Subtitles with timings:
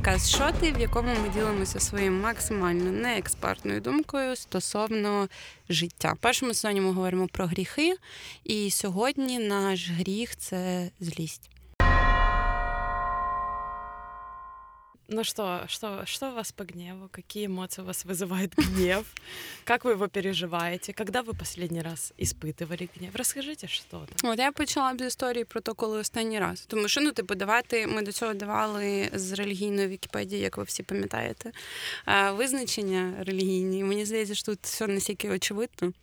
[0.00, 5.28] подкаст Шоти, в якому ми ділимося своєю максимально неекспертною думкою стосовно
[5.68, 6.12] життя.
[6.12, 7.96] В першому сезоні ми говоримо про гріхи,
[8.44, 11.50] і сьогодні наш гріх це злість.
[15.09, 17.09] Ну что, что, что у вас по гневу?
[17.11, 19.05] Какие эмоции у вас вызывает гнев?
[19.63, 20.93] Как вы его переживаете?
[20.93, 23.15] Когда вы последний раз испытывали гнев?
[23.15, 24.27] Расскажите что-то.
[24.27, 26.65] От я почала б з історії про те, коли останній раз.
[26.67, 30.83] Тому що ну, типу, давати ми до цього давали з релігійної Вікіпедії, як ви всі
[30.83, 31.51] пам'ятаєте,
[32.31, 33.83] визначення релігійні.
[33.83, 35.93] Мені здається, що тут все настільки очевидно.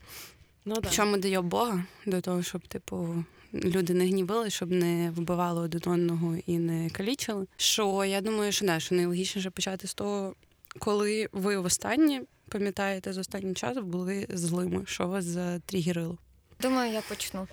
[0.65, 0.91] Ну, да.
[0.91, 5.82] Що ми дає Бога до того, щоб, типу, люди не гнівили, щоб не вбивали один
[5.86, 7.48] одного і не калічили.
[7.58, 10.36] Що я думаю, що да, що найлогічніше почати з того,
[10.80, 16.18] коли ви востаннє пам'ятаєте з останнім часом були злими, що вас затригерило?
[16.62, 17.48] Думаю, я почну.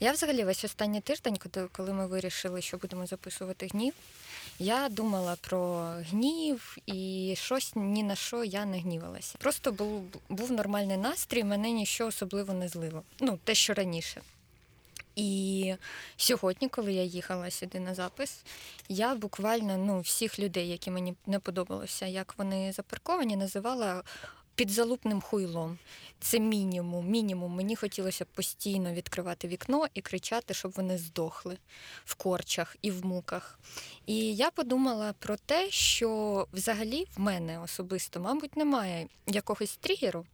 [0.00, 1.38] Я взагалі весь останній тиждень,
[1.72, 3.94] коли ми вирішили, що будемо записувати гнів,
[4.58, 9.34] я думала про гнів і щось ні на що я не гнівалася.
[9.38, 13.02] Просто був був нормальний настрій, мене нічого особливо не злило.
[13.20, 14.20] Ну, те, що раніше.
[15.16, 15.74] І
[16.16, 18.44] сьогодні, коли я їхала сюди на запис,
[18.88, 24.02] я буквально ну, всіх людей, які мені не подобалося, як вони запарковані, називала
[24.56, 25.78] підзалупним хуйлом.
[26.20, 27.08] Це мінімум.
[27.08, 27.52] Мінімум.
[27.52, 31.58] Мені хотілося постійно відкривати вікно і кричати, щоб вони здохли
[32.04, 33.58] в корчах і в муках.
[34.06, 40.26] І я подумала про те, що взагалі в мене особисто, мабуть, немає якогось тригеру,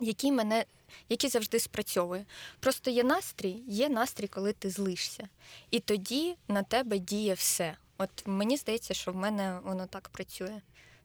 [0.00, 0.64] який мене
[1.08, 2.24] який завжди спрацьовує.
[2.60, 5.28] Просто є настрій, є настрій, коли ти злишся.
[5.70, 7.76] І тоді на тебе діє все.
[7.98, 10.60] От мені здається, що в мене воно так працює.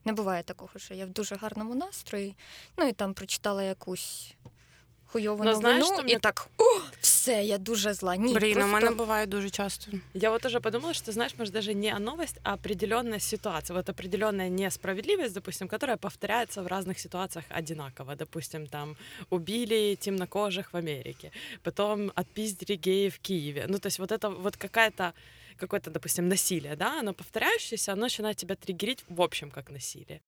[0.06, 2.36] Не буває такого, що я в дуже гарному настрої,
[2.78, 4.34] ну і там прочитала якусь
[5.13, 6.19] хуйову новину, знаєш, і мне...
[6.19, 6.65] так о,
[7.01, 8.17] все, я дуже зла.
[8.17, 8.71] Ні, Блин, просто...
[8.71, 9.93] у мене буває дуже часто.
[10.15, 13.77] Я вот тоже подумала, что, знаешь, может, даже не новость, а определенная ситуация.
[13.77, 18.15] Вот определенная несправедливость, допустим, которая повторяется в разных ситуациях одинаково.
[18.15, 18.97] Допустим, там
[19.31, 21.31] убили темнокожих в Америке,
[21.63, 23.67] потом отпиздили геев в Киеве.
[23.69, 25.13] Ну, то есть вот это вот какая-то
[25.57, 30.21] какое-то, допустим, насилие, да, оно повторяющееся, оно начинает тебя триггерить в общем как насилие.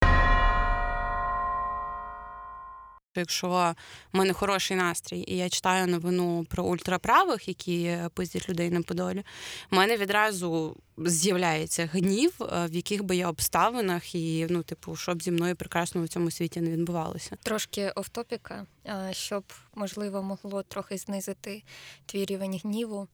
[3.20, 3.74] Якщо
[4.12, 9.24] в мене хороший настрій, і я читаю новину про ультраправих, які пиздять людей на Подолі,
[9.70, 15.22] в мене відразу з'являється гнів, е, в яких би я обставинах, і ну, типу, щоб
[15.22, 17.36] зі мною прекрасно в цьому світі не відбувалося.
[17.42, 18.66] Трошки офтопіка,
[19.10, 19.44] щоб
[19.74, 21.62] можливо могло трохи знизити
[22.06, 23.08] твій рівень гніву.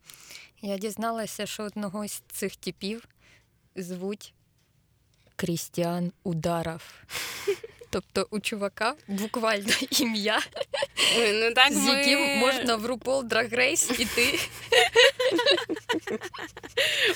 [0.63, 3.09] Я дізналася, що одного з цих типів
[3.77, 4.35] звуть
[5.37, 6.83] Крістіан Ударов.
[7.93, 10.41] Тобто у чувака буквально ім'я,
[11.33, 12.37] ну, так з яким ми...
[12.37, 14.39] можна в RuPaul Drag Race іти.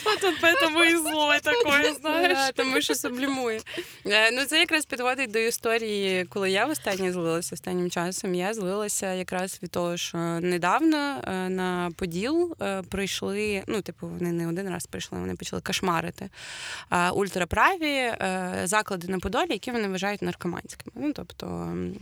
[0.05, 2.39] От поэтому і зло таке, знаєш.
[2.55, 3.61] Тому що сублімує.
[4.07, 8.35] Е, ну, це якраз підводить до історії, коли я востаннє злилася останнім часом.
[8.35, 14.33] Я злилася якраз від того, що недавно е, на Поділ е, прийшли, ну, типу, вони
[14.33, 16.31] не один раз прийшли, вони почали кошмарити
[17.15, 18.13] ультраправі
[18.65, 20.93] заклади на Подолі, які вони вважають наркоманськими.
[20.95, 21.47] Ну тобто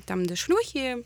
[0.04, 0.96] там, де шлюхи,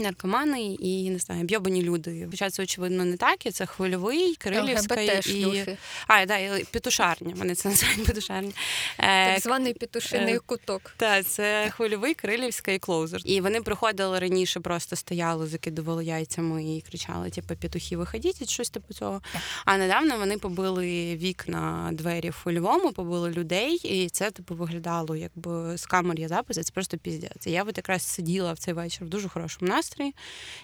[0.00, 2.26] наркомани і не знаю, б'йобані люди.
[2.30, 7.34] Хоча це очевидно не так, і це хвильовий, Кирилівська і а, да, і петушарня.
[7.36, 8.52] Вони це називають петушарня.
[8.98, 10.94] Е, так званий петушиний е, куток.
[10.96, 13.20] Так, це хвильовий, Кирилівська і клоузер.
[13.24, 18.94] І вони приходили раніше, просто стояли, закидували яйцями і кричали: типу, петухи, виходіть, щось типу
[18.94, 19.22] цього.
[19.64, 25.78] А недавно вони побили вікна двері в хвильовому, побили людей, і це типу виглядало, якби
[25.78, 26.62] з камер є записи.
[26.62, 27.46] Це просто піздець.
[27.46, 30.14] Я от якраз сиділа в цей вечір в дуже хорошому настрої настрій.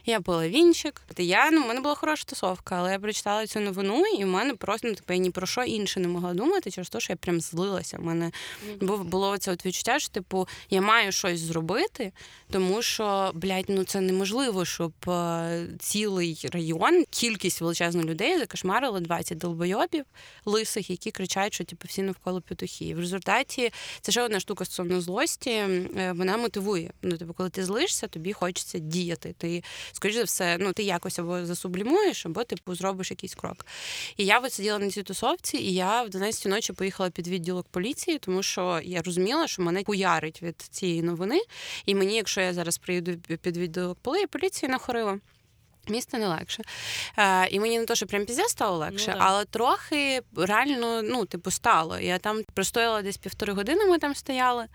[0.07, 1.03] Я пила вінчик.
[1.19, 4.55] Я ну, в мене була хороша тусовка, але я прочитала цю новину, і в мене
[4.55, 7.17] просто ну, типу, я ні про що інше не могла думати, через те, що я
[7.17, 7.99] прям злилася.
[7.99, 8.33] У мене
[8.81, 9.05] mm-hmm.
[9.05, 12.13] було це от відчуття, що типу я маю щось зробити,
[12.51, 19.39] тому що, блядь, ну це неможливо, щоб е, цілий район, кількість величезних людей закошмарили 20
[19.39, 20.05] долбойобів
[20.45, 22.95] лисих, які кричать, що типу всі навколо петухи.
[22.95, 26.93] В результаті це ще одна штука стосовно злості, е, вона мотивує.
[27.03, 29.35] Ну, типу, коли ти злишся, тобі хочеться діяти діяти.
[29.39, 33.67] Ти, скоріш за все, ну ти якось або засублімуєш, або типу зробиш якийсь крок.
[34.17, 37.67] І я от сиділа на цій тусовці, і я в 12 ночі поїхала під відділок
[37.69, 41.41] поліції, тому що я розуміла, що мене куярить від цієї новини.
[41.87, 43.99] І мені, якщо я зараз приїду під відділок
[44.31, 45.19] поліції, нахорила.
[45.89, 46.63] Місто не легше.
[47.19, 51.25] Е, І мені не то, що прям пізде стало легше, Ну, але трохи реально, ну,
[51.25, 51.99] типу, стало.
[51.99, 54.67] Я там простояла десь півтори години, ми там стояли.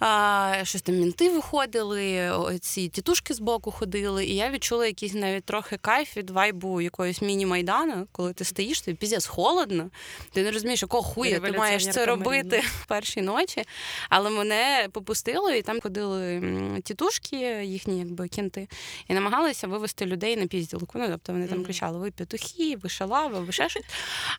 [0.00, 5.44] А, щось там мінти виходили, ці тітушки з боку ходили, і я відчула якийсь навіть
[5.44, 9.90] трохи кайф від вайбу якоїсь міні-майдану, коли ти стоїш, тобі піздець холодно.
[10.32, 13.64] Ти не розумієш, якого хуя ти маєш це робити в першій ночі.
[14.08, 16.42] Але мене попустило, і там ходили
[16.84, 18.68] тітушки, їхні якби кінти,
[19.08, 20.98] і намагалися вивести людей на пізділку.
[20.98, 23.84] Ну, тобто вони там кричали: ви петухи, ви шалави, ви ще щось.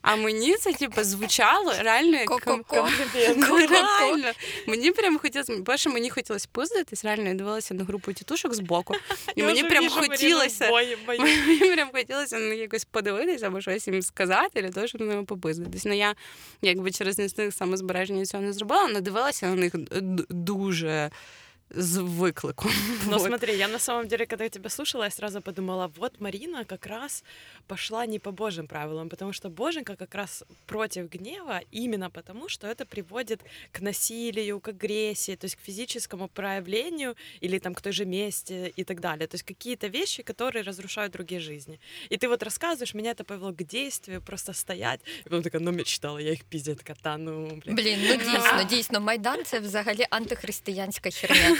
[0.02, 2.28] А мені це типу, звучало реально як
[3.70, 4.32] реально.
[4.66, 8.94] Мені прям хотілося, перше, мені хотілося пиздитись, реально я дивилася на групу тітушок збоку.
[9.36, 10.70] І мені прям хотілося.
[11.18, 15.06] Мені прям хотілося на них якось подивитися або щось їм сказати, для того, щоб на
[15.06, 15.84] ними попиздитись.
[15.84, 16.14] Ну я
[16.62, 19.72] якби через інстинкт самозбереження цього не зробила, але дивилася на них
[20.28, 21.10] дуже
[21.73, 22.71] з викликом.
[23.07, 23.27] Но Вот.
[23.27, 26.87] смотри, я на самом деле, когда я тебя слушала, я сразу подумала, вот Марина как
[26.87, 27.23] раз
[27.67, 32.67] пошла не по Божьим правилам, потому что Боженька как раз против гнева именно потому, что
[32.67, 37.93] это приводит к насилию, к агрессии, то есть к физическому проявлению или там к той
[37.93, 39.27] же мести и так далее.
[39.27, 41.79] То есть какие-то вещи, которые разрушают другие жизни.
[42.09, 45.01] И ты вот рассказываешь, меня это повело к действию, просто стоять.
[45.19, 47.75] И потом такая, ну мечтала, я их пиздец кота, ну, блин.
[47.75, 51.59] Блін, ну дійсно, дійсно, Майдан це взагалі антихристиянська херня.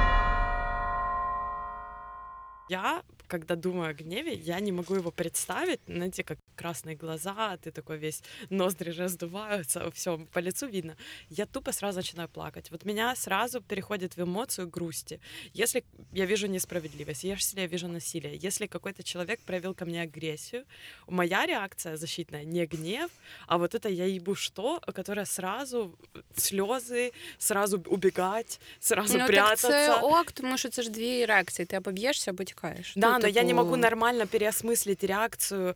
[2.70, 5.80] Я, когда думаю о гневе, я не могу его представить.
[5.86, 10.96] Знаете, как красные глаза, ты такой весь, ноздри раздуваются, все по лицу видно.
[11.30, 12.70] Я тупо сразу начинаю плакать.
[12.70, 15.20] Вот меня сразу переходит в эмоцию грусти.
[15.54, 20.64] Если я вижу несправедливость, если я вижу насилие, если какой-то человек проявил ко мне агрессию,
[21.06, 23.10] моя реакция защитная не гнев,
[23.46, 25.94] а вот это я ебу что, которая сразу
[26.34, 29.68] слезы, сразу убегать, сразу Ну, так прятаться.
[29.68, 31.66] це ок, тому що це ж дві реакції.
[31.66, 32.56] Ти або б'єшся, або тікаєш.
[32.95, 35.75] Да, Ну, но я не могу нормально переосмыслить реакцию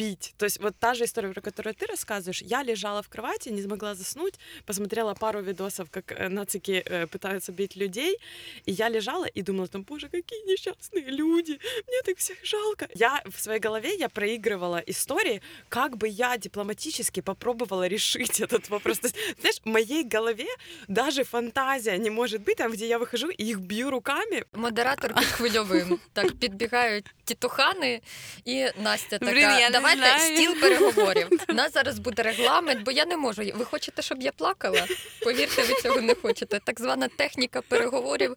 [0.00, 0.34] бить.
[0.36, 3.62] То есть вот та же история, про которую ты рассказываешь, я лежала в кровати, не
[3.62, 4.34] смогла заснуть,
[4.66, 8.18] посмотрела пару видосов, как э, нацики э, пытаются бить людей,
[8.66, 11.58] и я лежала и думала, там, боже, какие несчастные люди,
[11.88, 12.88] мне так всех жалко.
[12.94, 18.98] Я в своей голове, я проигрывала истории, как бы я дипломатически попробовала решить этот вопрос.
[18.98, 20.48] То есть, знаешь, в моей голове
[20.88, 25.86] даже фантазия не может быть, там, где я выхожу и их бью руками, Модератор підхвильовує.
[26.12, 28.00] Так підбігають тітухани,
[28.44, 29.32] і Настя така.
[29.32, 31.27] Блін, я не Давайте стіл переговорів.
[31.49, 33.41] У нас зараз буде регламент, бо я не можу.
[33.55, 34.87] Ви хочете, щоб я плакала?
[35.23, 36.59] Повірте, ви цього не хочете.
[36.63, 38.35] Так звана техніка переговорів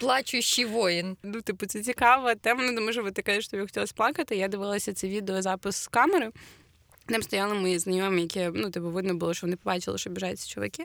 [0.00, 1.16] плачущий воїн.
[1.22, 2.62] Ну, типу, це цікава тема.
[2.64, 4.36] Ну, думаю, що ви ти кажеш, що тобі хотілося плакати.
[4.36, 6.30] Я дивилася це відео запис з камери.
[7.07, 10.49] Там стояли мої знайомі, які ну, типу, видно було, що вони побачили, що біжать ці
[10.53, 10.83] чоловіки,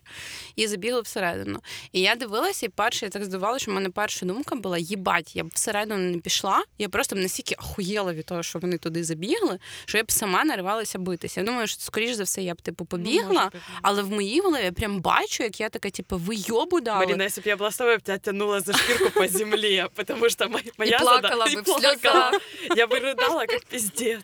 [0.56, 1.60] і забігли всередину.
[1.92, 5.36] І я дивилася, і перше, я так здивувала, що в мене перша думка була: їбать,
[5.36, 6.64] я б всередину не пішла.
[6.78, 10.44] Я просто б настільки охуєла від того, що вони туди забігли, що я б сама
[10.44, 11.40] наривалася битися.
[11.40, 13.60] Я думаю, що скоріш за все я б типу Ну, побігла, может быть.
[13.82, 16.98] але в моїй голові я прям бачу, як я така, типу, вийобу дала.
[16.98, 19.88] Марина, если бы я была с тобой, я бы тебя тянула за шкирку по земле,
[19.94, 21.98] потому что моя, моя плакала зада- бы и в слезах.
[22.00, 22.30] плакала.
[22.76, 24.20] Я бы рыдала, как пиздец.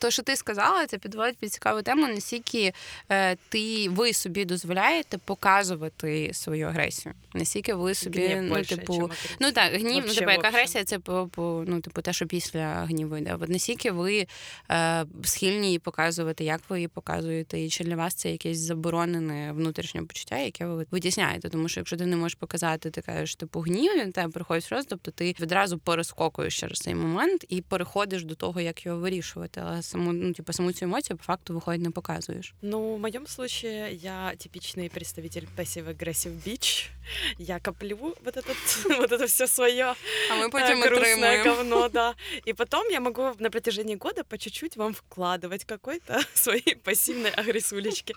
[0.00, 2.72] То, що ти сказала, це підводить під цікаву тему, наскільки
[3.08, 7.14] е, ти ви собі дозволяєте показувати свою агресію.
[7.34, 9.10] Наскільки ви собі, Гнев ну, больше, типу,
[9.40, 12.74] ну так, гнів, ну, типу, як агресія, це по, по ну, типу, те, що після
[12.74, 13.36] гніву йде.
[13.40, 14.26] От наскільки ви
[14.70, 19.52] е, схильні її показувати, як ви її показуєте, і чи для вас це якесь заборонене
[19.52, 21.48] внутрішнє почуття, яке ви витісняєте?
[21.48, 24.86] Тому що якщо ти не можеш показати, ти кажеш, типу, гнів, він тебе приходить роз,
[24.88, 29.62] тобто ти відразу перескокуєш через цей момент і переходиш до того, як його вирішувати.
[29.64, 32.53] Але саму, ну, типу, саму цю емоцію по факту виходить, не показуєш.
[32.61, 36.89] Ну, в моем случае я типичный представитель passive-aggressive bitch.
[37.37, 38.57] Я коплю вот, этот,
[38.99, 39.95] вот это все свое
[40.31, 42.15] А ми э, грустное говно, да.
[42.47, 48.15] И потом я могу на протяжении года по чуть-чуть вам вкладывать какой-то своей пассивной агрессулечки.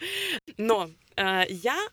[0.57, 1.89] Но э, я,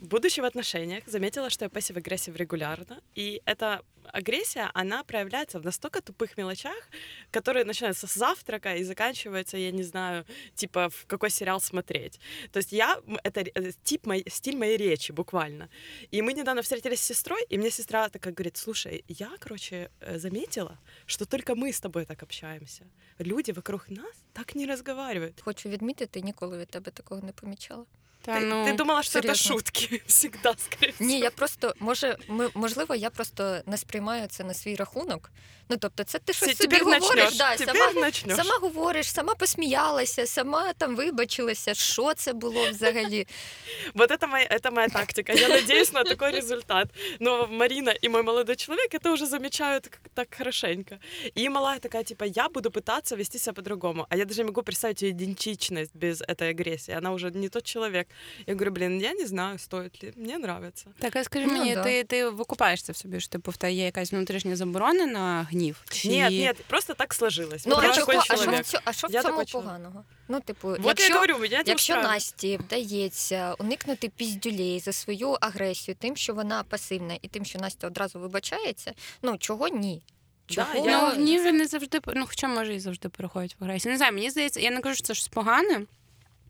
[0.00, 3.00] будучи в отношениях, заметила, что я пассив-агрессив регулярно.
[3.14, 3.80] И эта
[4.12, 6.88] агрессия, она проявляется в настолько тупых мелочах,
[7.30, 12.20] которые начинаются с завтрака и заканчиваются, я не знаю, типа, в какой сериал смотреть.
[12.52, 15.68] То есть я, м, это ре- э, тип мой, стиль моей речи буквально.
[16.12, 20.18] И мы недавно встретились с сестрой, и мне сестра такая говорит, слушай, я, короче, э,
[20.18, 22.84] заметила, что только мы с тобой так общаемся.
[23.18, 25.40] Люди вокруг нас так не разговаривают.
[25.40, 27.84] Хочу відмітити, ніколи від тебе такого не помічала.
[28.22, 29.52] Та, Ты, ну, ты думала, что это серьезно.
[29.52, 31.24] шутки всегда, скорее Ні, всего.
[31.24, 35.30] я просто може, ми- можливо, я просто не сприймаю це на свій рахунок.
[35.68, 38.36] Ну тобто, це ти щось Те- собі Теперь говориш, начнешь, да, теперь сама, начнешь.
[38.36, 41.74] сама говориш, сама посміялася, сама там вибачилася.
[41.74, 43.26] Що це було взагалі?
[43.94, 45.32] Вот это моя, это моя тактика.
[45.32, 46.88] Я надеюсь на такой результат.
[47.20, 50.98] Но Марина и мой молодой человек это уже замечают как- так хорошенько.
[51.38, 54.06] И малая такая, типа, я буду пытаться вести себя по-другому.
[54.08, 56.94] А я даже не могу представить ее идентичность без этой агрессии.
[56.98, 58.06] Она уже не тот человек.
[58.47, 60.13] Я говорю, блин, я не знаю, стоит ли.
[60.15, 60.85] Мне нравится.
[60.99, 61.83] Так, а скажи Ну, мені, да.
[61.83, 65.43] ти, ти викупаєш це в собі, що типу в тебе є якась внутрішня заборона на
[65.43, 65.83] гнів?
[65.89, 66.09] Чи...
[66.09, 67.65] Нет, нет, просто так сложилось.
[67.65, 70.03] Ну, я а, такой чого, а що а що в Я цьому такой поганого?
[70.27, 71.95] Ну, типу, Вот якщо, я говорю, меня это якщо.
[71.95, 77.87] Насті вдається уникнути піздюлей за свою агресію, тим, що вона пасивна, і тим, що Настя
[77.87, 80.01] одразу вибачається, ну чого ні?
[80.49, 80.89] Да, Чого?
[80.89, 83.91] я- Ну, він не завжди, ну хоча може і завжди переходить в агресію.
[83.91, 85.81] Не знаю, мені здається, я не кажу, що це щось погане.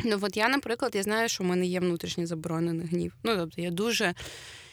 [0.06, 3.14] Ну, от я, наприклад, я знаю, що в мене є внутрішній заборонений гнів.
[3.24, 4.14] Ну, тобто, я дуже.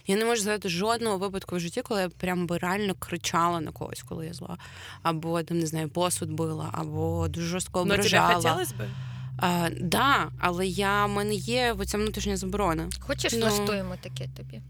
[0.06, 3.73] Я не можу згадати жодного випадку в житті, коли я прям би реально кричала на
[3.73, 4.58] когось, коли я зла.
[5.02, 8.88] Або там, не знаю, посуд била, або дуже жорстко Но тебе хотілося хотелось бы?
[9.38, 12.88] А, да, але я, в мене є оця внутрішня заборона.
[13.00, 13.38] Хочеш, Ну.
[13.40, 14.61] влаштуємо таке тобі?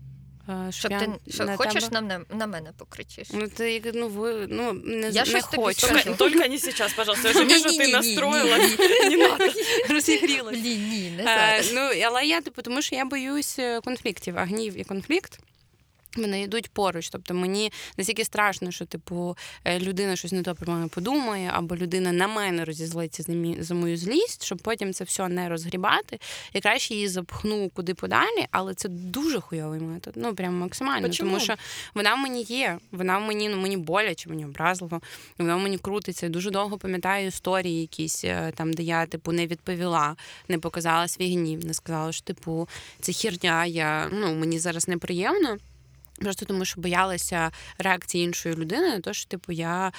[0.50, 3.28] А, Щоб я ти що, на хочеш тебе- на, на, мене покричиш?
[3.33, 5.87] Ну, ти, ну, ви, ну, не, Я не хочу.
[5.87, 6.05] скажу.
[6.05, 7.28] Только, только не сейчас, пожалуйста.
[7.28, 9.17] Я уже вижу, ты Ні-ні-ні-ні-ні.
[9.17, 9.45] Не надо.
[9.90, 10.57] Розігрілась.
[10.57, 11.73] Ні, ні, не Е, зараз.
[11.75, 15.38] ну, але я, типу, тому що я боюсь е, конфліктів, а гнів і конфлікт.
[16.17, 20.73] Вони йдуть поруч, тобто мені настільки страшно, що типу е, людина щось не то про
[20.73, 23.25] мене подумає, або людина на мене розізлиться
[23.59, 26.19] за, мою злість, щоб потім це все не розгрібати.
[26.53, 30.15] І краще її запхну куди подалі, але це дуже хуйовий метод.
[30.17, 31.07] Ну прям максимально.
[31.07, 31.31] Почему?
[31.31, 31.55] Тому що
[31.95, 35.00] вона в мені є, вона в мені, ну мені боляче, мені образливо,
[35.38, 36.27] вона в мені крутиться.
[36.27, 40.17] Я Дуже довго пам'ятаю історії якісь е, там, де я типу не відповіла,
[40.49, 42.69] не показала свій гнів, не сказала, що типу
[43.00, 45.59] це херня, я ну мені зараз неприємно.
[46.21, 49.93] Просто тому, що боялася реакції іншої людини на те, що типу я.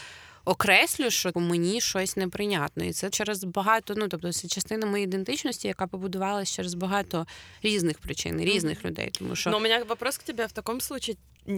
[0.45, 3.93] Окреслю, що мені щось неприйнятно, і це через багато.
[3.97, 7.27] Ну тобто, це частина моєї ідентичності, яка побудувалася через багато
[7.63, 9.09] різних причин, різних людей.
[9.19, 11.15] Тому що Но у мене вопрос к тебе в такому случае.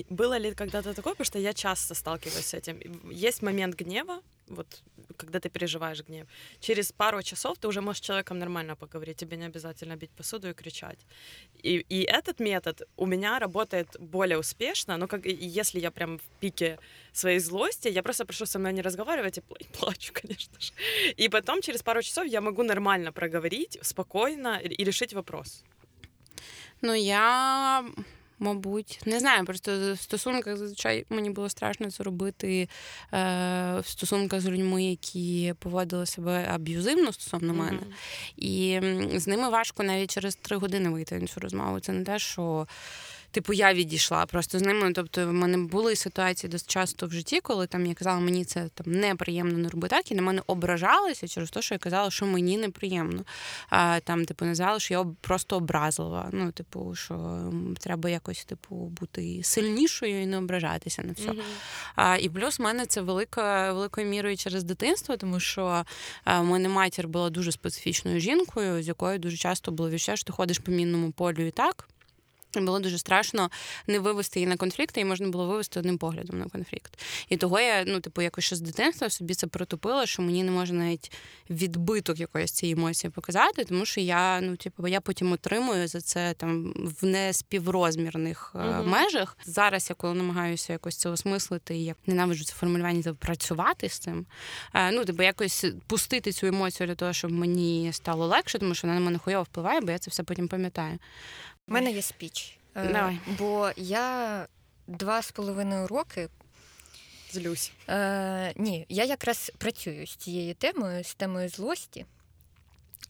[0.10, 2.78] Было ли когда-то такое, потому что я часто сталкиваюсь с этим.
[3.28, 4.20] Есть момент гнева,
[4.56, 4.84] вот
[5.18, 6.28] когда ты переживаешь гнев.
[6.60, 10.50] Через пару часов ты уже можешь с человеком нормально поговорить, тебе не обязательно бить посуду
[10.50, 11.00] и кричать.
[11.64, 16.24] И, и этот метод у меня работает более успешно, но как, если я прям в
[16.40, 16.78] пике
[17.14, 20.74] своей злости, я просто прошу со мной не разговаривать и пла- плачу, конечно же.
[21.18, 25.64] И потом через пару часов я могу нормально проговорить, спокойно и решить вопрос.
[26.82, 27.86] Ну, я,
[28.42, 29.46] мабуть, не знаю.
[29.46, 32.68] Просто в стосунках зазвичай мені було страшно це робити е,
[33.80, 37.72] в стосунках з людьми, які поводили себе аб'юзивно стосовно мене.
[37.72, 37.94] Мгм.
[38.38, 38.80] І
[39.20, 41.80] з ними важко навіть через три години вийти на цю розмову.
[41.80, 42.68] Це не те, що.
[43.32, 44.92] Типу, я відійшла просто з ними.
[44.94, 48.70] Тобто, в мене були ситуації досить часто в житті, коли там я казала, мені це
[48.74, 52.26] там неприємно не роби так, і на мене ображалися через те, що я казала, що
[52.26, 53.24] мені неприємно.
[53.70, 56.30] А, там, типу, називали, що я просто образлива.
[56.32, 57.44] Ну, типу, що
[57.80, 61.28] треба якось, типу, бути сильнішою і не ображатися на все.
[61.28, 61.42] Мгм.
[61.96, 65.86] А, і плюс в мене це велика, великою мірою через дитинство, тому що
[66.26, 70.34] в мене матір була дуже специфічною жінкою, з якою дуже часто було відчуття, що ти
[70.34, 71.88] ходиш по мінному полю і так.
[72.60, 73.50] Було дуже страшно
[73.88, 77.00] не вивести її на конфлікт, і можна було вивести одним поглядом на конфлікт.
[77.30, 80.52] І того я, ну, типу, якось ще з дитинства собі це протопила, що мені не
[80.52, 81.12] можна навіть
[81.50, 86.34] відбиток якоїсь цієї емоції показати, тому що я, ну, типу, я потім отримую за це
[86.38, 88.90] там в неспіврозмірних Мгм.
[88.90, 89.38] межах.
[89.46, 94.00] Зараз я коли намагаюся якось це осмислити, і як ненавиджу це формулювання, типу, працювати з
[94.00, 94.26] цим.
[94.74, 98.88] е, Ну, типу, якось пустити цю емоцію для того, щоб мені стало легше, тому що
[98.88, 101.00] вона на мене хуйово впливає, бо я це все потім пам'ятаю.
[101.68, 102.58] У мене є спіч.
[102.76, 103.20] Е, Давай.
[103.38, 104.48] Бо я
[104.88, 106.30] два з половиною роки.
[107.32, 107.72] Злюсь.
[107.90, 112.06] Е, ні, я якраз працюю з цією темою, з темою злості.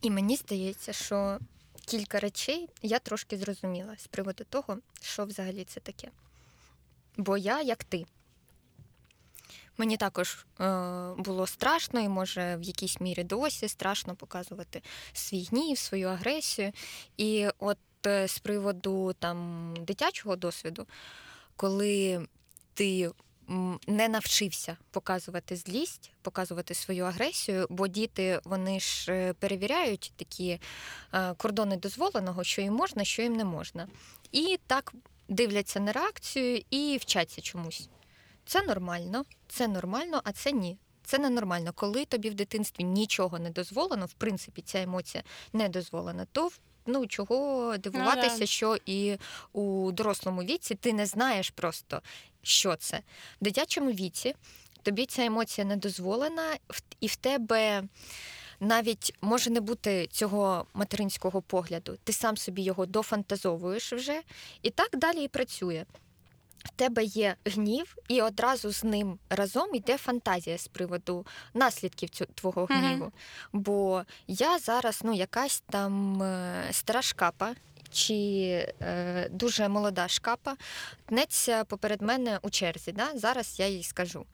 [0.01, 1.39] І мені здається, що
[1.85, 6.07] кілька речей я трошки зрозуміла з приводу того, що взагалі це таке.
[7.17, 8.05] Бо я, як ти,
[9.77, 10.63] мені також е,
[11.17, 14.81] було страшно, і може в якійсь мірі досі страшно показувати
[15.13, 16.71] свій гнів, свою агресію.
[17.17, 20.87] І от з приводу там дитячого досвіду,
[21.55, 22.27] коли
[22.73, 23.11] ти
[23.87, 30.59] не навчився показувати злість, показувати свою агресію, бо діти вони ж е, перевіряють такі
[31.13, 33.87] е, кордони дозволеного, що їм можна, що їм не можна.
[34.31, 34.93] І так
[35.29, 37.89] дивляться на реакцію і вчаться чомусь.
[38.45, 40.77] Це нормально, це нормально, а це ні.
[41.03, 41.71] Це ненормально.
[41.75, 46.49] Коли тобі в дитинстві нічого не дозволено, в принципі, ця емоція не дозволена, то
[46.91, 48.45] ну чого дивуватися, Ну, да.
[48.45, 49.17] що і
[49.53, 52.01] у дорослому віці ти не знаєш просто,
[52.43, 52.97] що це.
[53.41, 54.35] В дитячому віці
[54.83, 56.57] тобі ця емоція не дозволена,
[56.99, 57.83] і в тебе.
[58.63, 64.21] Навіть може не бути цього материнського погляду, ти сам собі його дофантазовуєш вже,
[64.61, 65.85] і так далі і працює.
[66.63, 72.65] В тебе є гнів, і одразу з ним разом йде фантазія з приводу наслідків твого
[72.65, 73.11] гніву.
[73.53, 77.55] Бо я зараз ну, якась там е, стара шкапа.
[77.93, 78.13] Чи
[78.81, 80.55] е, дуже молода шкапа
[81.05, 82.91] тнеться поперед мене у черзі.
[82.91, 83.07] Да?
[83.15, 84.25] Зараз я їй скажу: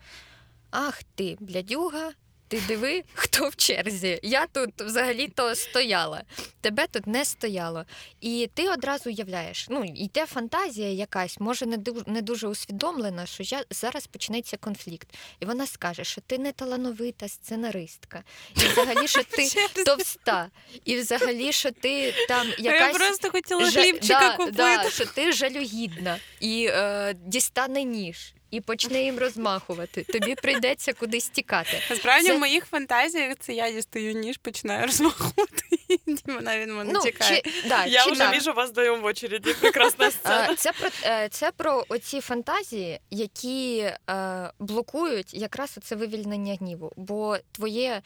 [0.72, 2.12] Ах ти, блядюга,
[2.48, 4.20] ти диви, хто в черзі.
[4.24, 6.24] Я тут взагалі-то стояла,
[6.62, 7.86] тебе тут не стояло.
[8.22, 13.44] І ти одразу уявляєш, ну, йде фантазія якась, може не дуже, не дуже усвідомлена, що
[13.44, 15.08] я, зараз почнеться конфлікт.
[15.40, 18.24] І вона скаже, що ти не талановита сценаристка,
[18.56, 19.50] і взагалі, що ти
[19.86, 20.50] товста,
[20.86, 24.58] і взагалі, що ти там Я просто хотіла хлібчика да, купити.
[24.58, 28.34] Да, що ти жалюгідна і е, дістане ніж.
[28.52, 30.04] І почне їм розмахувати.
[30.04, 31.82] Тобі прийдеться кудись тікати.
[31.90, 35.64] Насправді Це- в моїх фантазіях це я дістаю ніж, починаю розмахувати.
[36.26, 37.42] Вона від мене Ну, тікає.
[37.42, 38.34] чи, да, Я чи уже так.
[38.36, 39.54] вижу вас вдвоем в очереди.
[39.54, 40.48] Прекрасная сцена.
[40.52, 43.78] Е, Це про е, це про оці фантазії, які
[44.10, 46.92] е, блокують якраз оце вивільнення гніву.
[46.96, 48.02] Бо твоє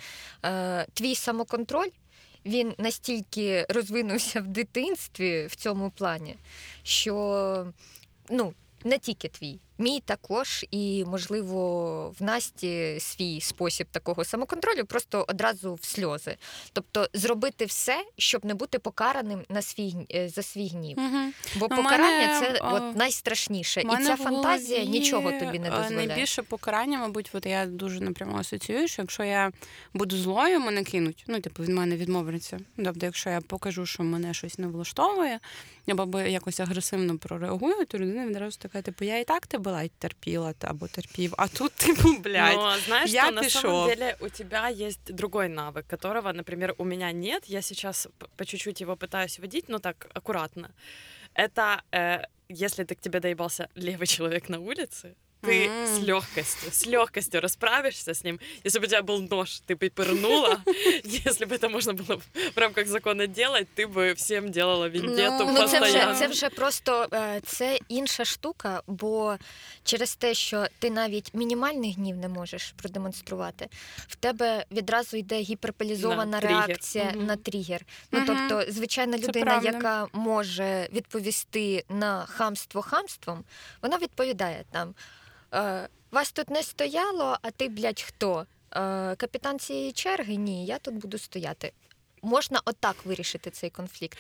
[0.46, 1.90] е, твій самоконтроль
[2.46, 6.36] він настільки розвинувся в дитинстві в цьому плані,
[6.84, 7.66] що
[8.30, 8.54] ну.
[8.84, 15.74] Не тільки твій, мій також, і можливо в Насті свій спосіб такого самоконтролю просто одразу
[15.74, 16.38] в сльози.
[16.74, 21.00] Тобто зробити все, щоб не бути покараним на свій е, за свій гнів.
[21.00, 21.34] Мгм.
[21.56, 23.82] Бо Ну, покарання мене, це а, от найстрашніше.
[23.82, 26.08] І ця фантазія нічого тобі не е, дозволяє.
[26.08, 29.52] Найбільше покарання, мабуть, от я дуже напряму асоціюю, що якщо я
[29.94, 31.24] буду злою, мене кинуть.
[31.28, 32.60] Ну, типу, від мене відмовляться.
[32.76, 35.40] Тобто, якщо я покажу, що мене щось не влаштовує,
[35.88, 40.53] або якось агресивно прореагую, то людина відразу така, типу, я і так тебе ледь терпіла
[40.53, 42.57] та- або терпів, а тут, типу, блядь.
[42.57, 43.89] Но знаешь, я что на самом пішов.
[43.89, 47.45] деле у тебя есть другой навык, которого, например, у меня нет.
[47.47, 50.71] Я сейчас п- по чуть-чуть его пытаюсь вводить, но так аккуратно.
[51.35, 55.87] Это э, если ты к тебе доебался левый человек на улице, ты М.
[55.87, 58.41] с легкостью, с легкостью расправишься с ним.
[58.65, 60.61] Если бы у тебя был нож, ты бы пырнула.
[61.27, 62.17] Если бы это можно было
[62.55, 66.19] в рамках закона делать, ты бы всем делала вендетту Ну, Ну, це вже, постоянно.
[66.19, 69.37] це вже просто е, це інша штука, бо
[69.85, 73.69] через те, що ти навіть мінімальний гнів не можеш продемонструвати,
[74.09, 76.67] в тебе відразу йде гіперполізована На тригер.
[76.67, 77.27] реакція Мгм.
[77.27, 77.81] на тригер.
[78.13, 78.27] Ну Мгм.
[78.49, 79.69] тобто, звичайна Це людина, правда.
[79.71, 83.45] яка може відповісти на хамство хамством,
[83.83, 84.95] вона відповідає там: е,
[86.12, 88.46] вас тут не стояло, а ти, блядь, хто?
[88.76, 90.36] Е, капітан цієї черги?
[90.36, 91.74] Ні, я тут буду стояти.
[92.22, 94.18] Можна отак вирішити цей конфлікт.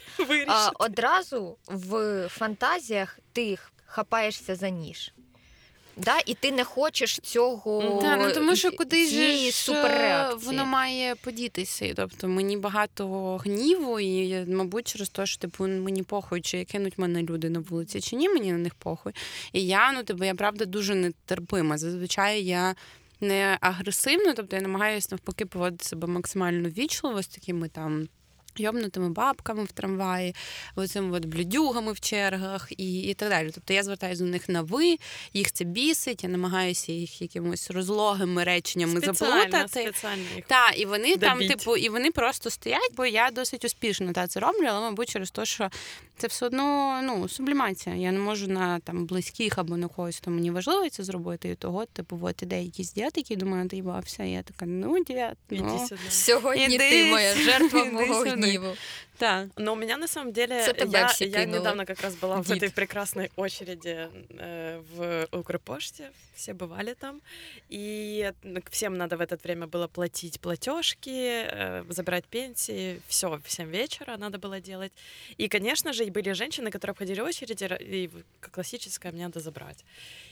[0.47, 5.13] А одразу в фантазіях ти хапаєшся за ніж.
[5.97, 6.19] Да?
[6.25, 10.45] І ти не хочеш цього Та, ну тому що кудись ж, е, суперреакції.
[10.45, 11.93] воно має подітися.
[11.95, 17.23] Тобто мені багато гніву, і, мабуть, через те, що типу мені похуй, чи кинуть мене
[17.23, 19.13] люди на вулиці, чи ні, мені на них похуй.
[19.53, 21.77] І я, ну типу, я правда дуже нетерпима.
[21.77, 22.75] Зазвичай я.
[23.23, 28.07] Не агресивно, тобто я намагаюся навпаки поводити себе максимально ввічливо з такими там
[28.59, 30.35] йобнутими бабками в трамваї,
[30.75, 33.51] оцими от блюдюгами в чергах і, і так далі.
[33.53, 34.97] Тобто я звертаюся до них на ви,
[35.33, 39.81] їх це бісить, я намагаюся їх якимось розлогими реченнями Специально, заплутати.
[39.81, 44.13] специально их Та, і вони там, типу, і вони просто стоять, бо я досить успішно
[44.13, 45.69] та, це роблю, але, мабуть, через те, що
[46.17, 47.95] це все одно ну, сублімація.
[47.95, 51.49] Я не можу на там близьких або на когось, хто мені важливо це зробити.
[51.49, 55.03] І того, типу, от іде якийсь дід, який до мене доїбався, і я така, ну,
[55.03, 55.17] дід,
[55.49, 55.87] ну.
[56.09, 58.59] Сьогодні Іди ти моя жертва мого сюди.
[59.21, 59.49] Так.
[59.57, 60.55] Но у меня на самом деле,
[60.89, 62.57] я, я недавно как раз была в Дип.
[62.57, 67.21] этой прекрасной очереди э, в Укрпоште, все бывали там,
[67.69, 68.31] и
[68.71, 74.17] всем надо в это время было платить платежки, э, забирать пенсии, все в 7 вечера
[74.17, 74.91] надо было делать.
[75.37, 79.39] И, конечно же, были женщины, которые обходили очереди, ра- и в- как классическая, мне надо
[79.39, 79.85] забрать.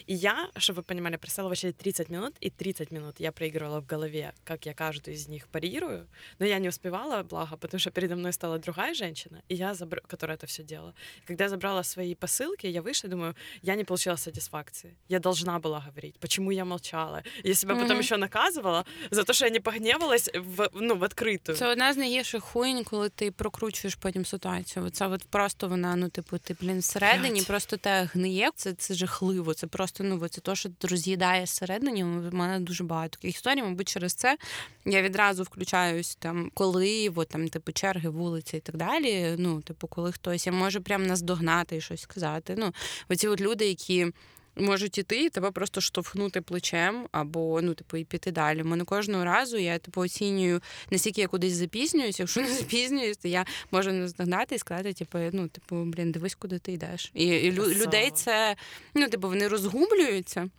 [0.08, 3.82] И я, чтобы вы понимали, простояла в очередь 30 минут, и 30 минут я проигрывала
[3.82, 6.08] в голове, как я каждую из них парирую,
[6.40, 10.01] но я не успевала, благо, потому что передо мной стала другая женщина, и я забр...
[10.09, 10.95] которая это все делала.
[11.27, 14.95] Когда я забрала свои посылки, я вышла и думаю, я не получила сатисфакции.
[15.09, 17.23] Я должна была говорить, почему я молчала.
[17.45, 18.01] Я себя потом Мгм.
[18.01, 21.57] еще наказывала за то, что я не погневалась в, ну, в открытую.
[21.57, 24.91] Це одна з найгірших хуйень, коли ти прокручуєш потім ситуацію.
[24.91, 27.47] Це от просто вона, ну, типу, ти, блін, всередині Блядь.
[27.47, 28.51] просто те гниє.
[28.57, 29.55] Це, це жахливо.
[29.55, 32.05] Це просто, ну, це то, що роз'їдає всередині.
[32.05, 33.63] У мене дуже багато таких історій.
[33.63, 34.37] Мабуть, через це
[34.85, 39.36] я відразу включаюсь там, коли, от, там, типу, черги, вулиці і так далі.
[39.38, 42.56] Ну, типу, коли хтось я може прям наздогнати і щось сказати.
[42.58, 42.74] Ну,
[43.10, 44.08] оці от люди, які.
[44.56, 48.64] Можуть іти і тебе просто штовхнути плечем або ну, типу, і піти далі.
[48.64, 52.20] Мене кожного разу я типу оцінюю, наскільки я кудись запізнююсь.
[52.20, 56.60] Якщо не запізнююсь, то я можу наздогнати і сказати, типу, ну, типу, блін, дивись, куди
[56.60, 57.12] ти йдеш.
[57.14, 58.56] І, і лю- людей це
[58.94, 60.50] ну, типу, вони розгублюються.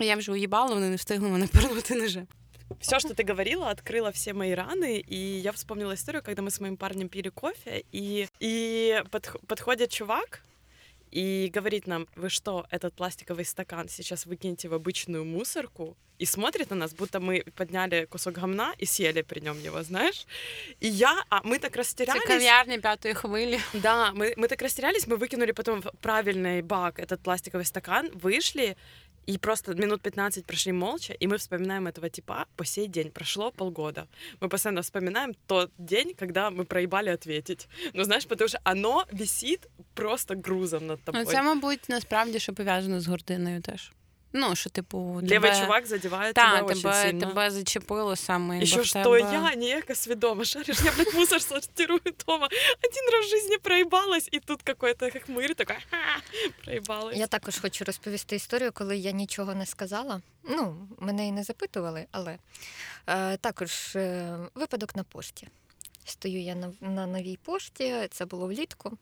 [0.00, 2.26] Я вже уїбала, вони не встигли мене пернути ноже.
[2.80, 6.60] Все, что ты говорила, открыло все мои раны, и я вспомнила историю, когда мы с
[6.60, 10.42] моим парнем пили кофе, и, и подх- подходит чувак
[11.10, 15.96] и говорит нам, вы что, этот пластиковый стакан сейчас выкинете в обычную мусорку?
[16.18, 20.26] И смотрит на нас, будто мы подняли кусок гамна и съели при нем его, знаешь?
[20.80, 22.24] И я, а мы так растерялись.
[22.26, 23.60] кав'ярня п'ятої хвилі.
[23.74, 28.76] Да, мы, мы так растерялись, мы выкинули потом в правильный бак этот пластиковый стакан, вышли,
[29.25, 33.11] и просто минут 15 прошли молча, и мы вспоминаем этого типа по сей день.
[33.11, 34.07] Прошло полгода.
[34.41, 37.67] Мы постоянно вспоминаем тот день, когда мы проебали ответить.
[37.93, 41.21] Ну, знаешь, потому что оно висит просто грузом над тобой.
[41.21, 43.91] Ну, це, мабуть, насправді ще пов'язано з гординою теж.
[44.35, 45.59] Ну, що, типу, Левый тебе...
[45.61, 47.19] чувак задевает Та, тебя очень тебе, сильно.
[47.19, 48.59] тебе зачепило саме.
[48.61, 49.19] Еще бо в что тебе...
[49.19, 52.47] я не экосведома, шаришь, я, блядь, мусор сортирую дома.
[52.83, 56.21] Один раз в жизни проебалась, и тут какой-то хмырь такой, ха,
[56.65, 57.17] проебалась.
[57.17, 60.21] Я також хочу розповісти історію, коли я нічого не сказала.
[60.43, 62.37] Ну, мене і не запитували, але
[63.07, 65.47] е, також е, випадок на пошті.
[66.05, 68.97] Стою я на, на новій пошті, це було влітку.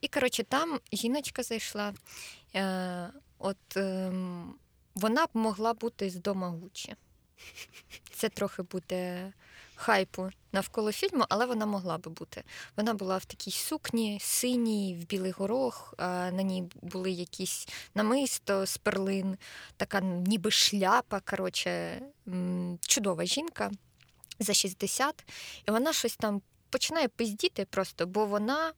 [0.00, 1.94] І коротше, там жіночка зайшла.
[2.54, 4.12] Е, от е,
[4.99, 6.95] вона б могла бути з дома Гучі.
[8.13, 9.33] Це трохи буде
[9.75, 12.43] хайпу навколо фільму, але вона могла би бути.
[12.77, 18.77] Вона була в такій сукні, синій, в білий горох, на ній були якісь намисто з
[18.77, 19.37] перлин,
[19.77, 21.19] така ніби шляпа.
[21.19, 22.01] Коротше,
[22.81, 23.71] чудова жінка
[24.39, 25.25] за 60.
[25.67, 28.73] І вона щось там починає пиздіти просто, бо вона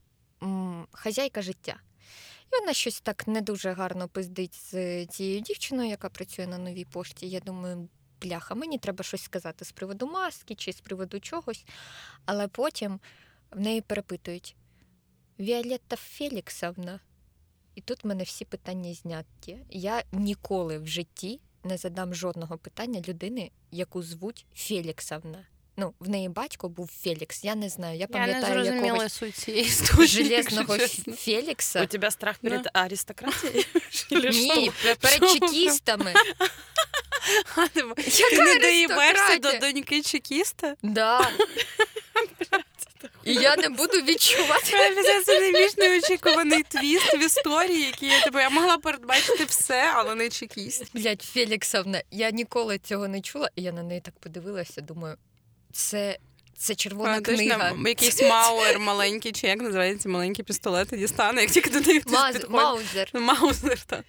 [0.91, 1.75] хазяйка життя.
[2.54, 6.86] І вона щось так не дуже гарно пиздить з цією дівчиною, яка працює на новій
[6.86, 7.30] пошті.
[7.30, 7.90] Я думаю,
[8.22, 11.66] бляха, мені треба щось сказати з приводу маски чи з приводу чогось.
[12.26, 13.00] Але потім
[13.52, 14.56] в неї перепитують:
[15.40, 17.00] Віолетта Феліксовна.
[17.76, 19.66] І тут в мене всі питання зняті.
[19.70, 25.46] Я ніколи в житті не задам жодного питання людини, яку звуть Феліксовна.
[25.77, 27.43] Ну, в неї батько був Фелікс.
[27.43, 27.97] Я не знаю.
[27.99, 30.07] Я Я не якогось суть цієї історії.
[30.07, 30.77] железного.
[31.17, 31.84] Фелікса.
[31.84, 32.69] У тебя страх перед Да.
[32.73, 33.65] аристократией?
[34.12, 36.13] Или Ні, перед чекістами.
[37.55, 40.75] Яка не доїбешся до доньки чекіста?
[40.84, 41.31] Да.
[43.23, 44.71] І я не буду відчувати.
[45.03, 50.15] Це це найбільш неочікуваний твіст в історії, який я типу, я могла передбачити все, але
[50.15, 50.86] не чекіст.
[50.93, 54.81] Блять, Феліксовна, я ніколи цього не чула, і я на неї так подивилася.
[54.81, 55.17] Думаю,
[55.73, 56.17] це,
[56.57, 57.69] це червона А, книга.
[57.71, 62.45] м- якийсь мауер маленький, чи як називається маленький пістолет дістане, як тільки до хтось Маз.
[62.49, 63.10] Маузер.
[63.13, 64.05] Ну, Маузер, так.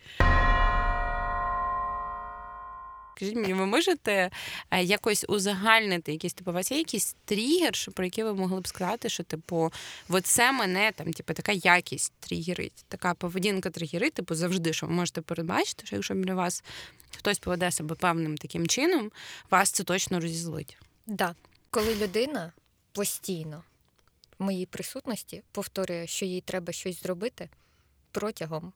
[3.16, 4.31] Скажіть мені, ви можете
[4.70, 8.68] е, якось узагальнити якісь типу, у вас є якийсь тригер, про який ви могли б
[8.68, 9.72] сказати, що типу,
[10.09, 14.92] от це мене там, типу, така якість тригерить, така поведінка тригерить, типу, завжди, що ви
[14.92, 16.64] можете передбачити, що якщо біля вас
[17.18, 19.11] хтось поведе себе певним таким чином,
[19.51, 20.77] вас це точно розізлить.
[21.07, 21.35] Да.
[21.75, 22.53] Коли людина
[22.93, 23.65] постійно
[24.39, 27.51] в моїй присутності повторює, що їй треба щось зробити
[28.11, 28.73] протягом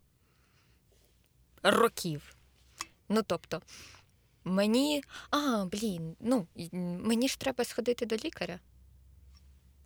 [1.63, 2.37] років.
[3.09, 3.63] Ну тобто,
[4.45, 6.47] мені, а, блін, ну
[7.03, 8.61] мені ж треба сходити до лікаря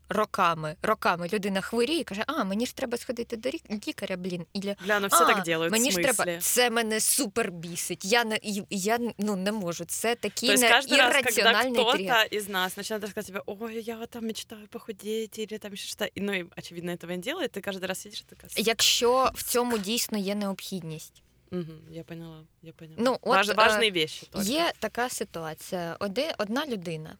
[0.09, 4.45] Роками, роками людина хворіє і каже, а, мені ж треба сходити до рі- лікаря, блін.
[4.53, 6.13] Ілля, Бля, ну все а, так делают, мені в ж смысле?
[6.23, 8.05] треба, це мене супер бісить.
[8.05, 9.85] Я не і- я ну не можу.
[9.85, 12.15] Це такі То есть не каждый раз, когда ірраціональний тригер.
[12.17, 15.87] кто-то из нас начинает рассказывать тебе, ой, я вот там мечтаю похудеть, или там еще
[15.87, 18.51] что-то, и, ну, и, очевидно, этого не делает, ты каждый раз сидишь и такая...
[18.57, 21.21] Якщо в цьому дійсно є необхідність.
[21.51, 22.95] Мгм, я поняла, я поняла.
[22.99, 24.47] Ну, от, Важ- е, важные вещи только.
[24.47, 25.95] Є така ситуація.
[25.99, 27.17] Оде, одна людина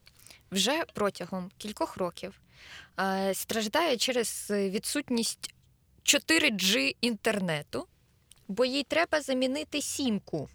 [0.52, 2.42] вже протягом кількох років е,
[3.33, 5.53] страждає через відсутність
[6.03, 7.87] 4G інтернету,
[8.47, 10.49] бо їй треба замінити сімку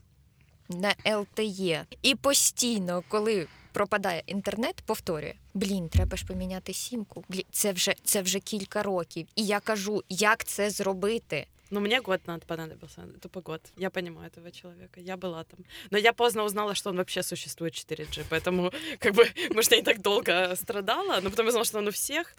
[0.68, 1.84] на LTE.
[2.02, 7.24] І постійно, коли пропадає інтернет, повторює: Блін, треба ж поміняти сімку.
[7.28, 9.26] Блін, це вже, це вже кілька років.
[9.36, 11.46] І я кажу, як це зробити.
[11.71, 13.61] Ну, мне год надо понадобился, тупо год.
[13.77, 15.59] Я понимаю этого человека, я была там.
[15.89, 19.25] Но я поздно узнала, что он вообще существует 4G, поэтому, как бы,
[19.55, 22.35] может, я не так долго страдала, но потом узнала, что он у всех.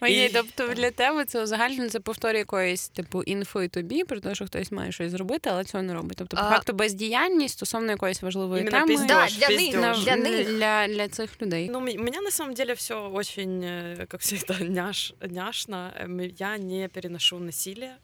[0.00, 0.28] Окей, і...
[0.28, 4.46] тобто для тебе це узагальнено це повторює якоїсь типу інфо і тобі, про те, що
[4.46, 6.18] хтось має щось зробити, але цього не робить.
[6.18, 9.96] Тобто, по факту бездіяльність стосовно якоїсь важливої Именно теми пиздёж, Да, для пиздёж.
[9.96, 10.48] них, для них.
[10.48, 11.68] для, для цих людей.
[11.72, 15.92] Ну, у меня на самом деле все очень, э, как всегда, няш, няшно.
[16.00, 17.96] Эм, Я не переношу насилие.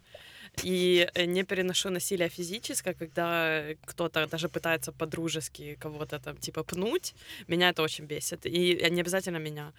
[0.64, 7.14] И э, не переношу насилие физическое, когда кто-то даже пытается по-дружески кого-то там типа пнуть.
[7.48, 8.46] Меня это очень бесит.
[8.46, 9.72] И не обязательно меня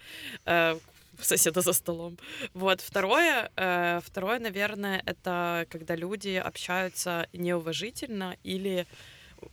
[0.45, 0.79] э,
[1.21, 2.17] соседа за столом.
[2.53, 8.85] Вот второе, э, второе, наверное, это когда люди общаются неуважительно или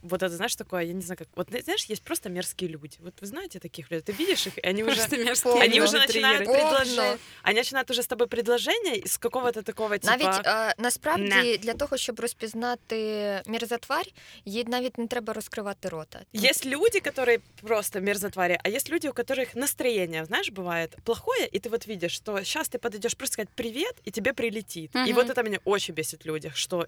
[0.02, 1.28] вот это, знаешь, такое, я не знаю, как...
[1.36, 2.98] Вот, знаешь, есть просто мерзкие люди.
[3.00, 4.02] Вот вы знаете таких людей?
[4.02, 5.02] Ты видишь их, и они уже...
[5.18, 6.60] мерзкие Они уже начинают Помню.
[6.60, 7.18] предложение.
[7.44, 10.18] Они начинают уже с тобой предложение из какого-то такого типа...
[10.18, 11.58] Навіть е, насправді «На».
[11.58, 14.08] для того, щоб розпізнати мерзотварь,
[14.46, 16.22] їй навіть не треба розкривати рота.
[16.36, 21.60] Есть люди, которые просто мерзотвари, а есть люди, у которых настроение, знаешь, бывает плохое, и
[21.60, 24.92] ты вот видишь, что сейчас ты подойдешь просто сказать привет, и тебе прилетит.
[24.96, 25.14] И Мгм.
[25.14, 26.88] вот это меня очень бесит в людях, что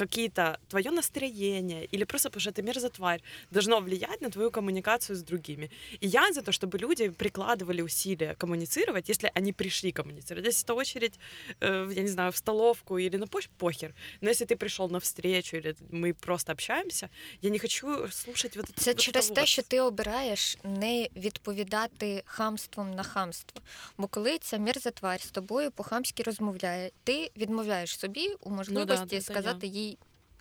[0.00, 5.22] какие-то твое настроение или просто потому что ты мерзотварь должно влиять на твою коммуникацию с
[5.22, 5.70] другими.
[6.00, 10.46] И я за то, чтобы люди прикладывали усилия коммуницировать, если они пришли коммуницировать.
[10.46, 11.18] Если это очередь,
[11.60, 13.94] э, я не знаю, в столовку или на почту, похер.
[14.20, 17.08] Но если ты пришел на встречу или мы просто общаемся,
[17.42, 19.48] я не хочу слушать вот это Це вот через это те, вот.
[19.48, 23.60] що ти обираєш не відповідати хамством на хамство.
[23.98, 29.66] Бо коли ця мерзотварь з тобою по-хамськи розмовляє, ти відмовляєш собі у можливості це сказати
[29.66, 29.86] їй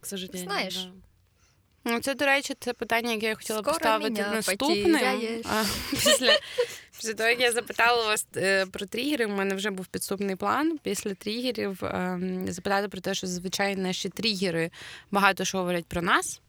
[0.01, 0.75] к сожалению, Знаєш.
[0.75, 0.91] да.
[1.85, 4.23] Ну, це, до речі, це питання, яке я хотіла Скоро поставити.
[5.51, 6.39] А, Після,
[6.97, 10.79] після того, як я запитала вас е, про тригери, у мене вже був підступний план.
[10.83, 14.71] Після тригерів ем, запитати про те, що зазвичай наші тригери
[15.11, 16.41] багато що говорять про нас.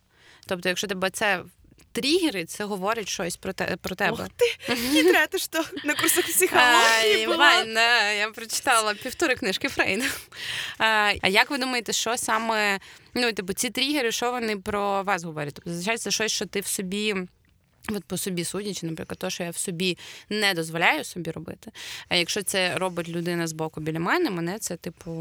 [0.47, 1.43] Тобто, якщо тебе це
[1.92, 4.12] тригери, це говорить щось про, те, про тебе.
[4.12, 7.36] Ох ты, хитрая ты что, на курсах Ай, психологии была?
[7.36, 10.04] Вань, да, я прочитала півтори книжки Фрейда.
[10.78, 12.80] А, а як ви думаєте, що саме
[13.14, 15.54] ну, типу, ці тригери, що вони про вас говорять?
[15.54, 17.14] Тобто, зазвичай це щось, що ти в собі.
[17.89, 19.97] От по собі судячи, наприклад, то, що я в собі
[20.29, 21.71] не дозволяю собі робити.
[22.09, 25.11] А якщо це робить людина з боку біля мене, мене це, типу,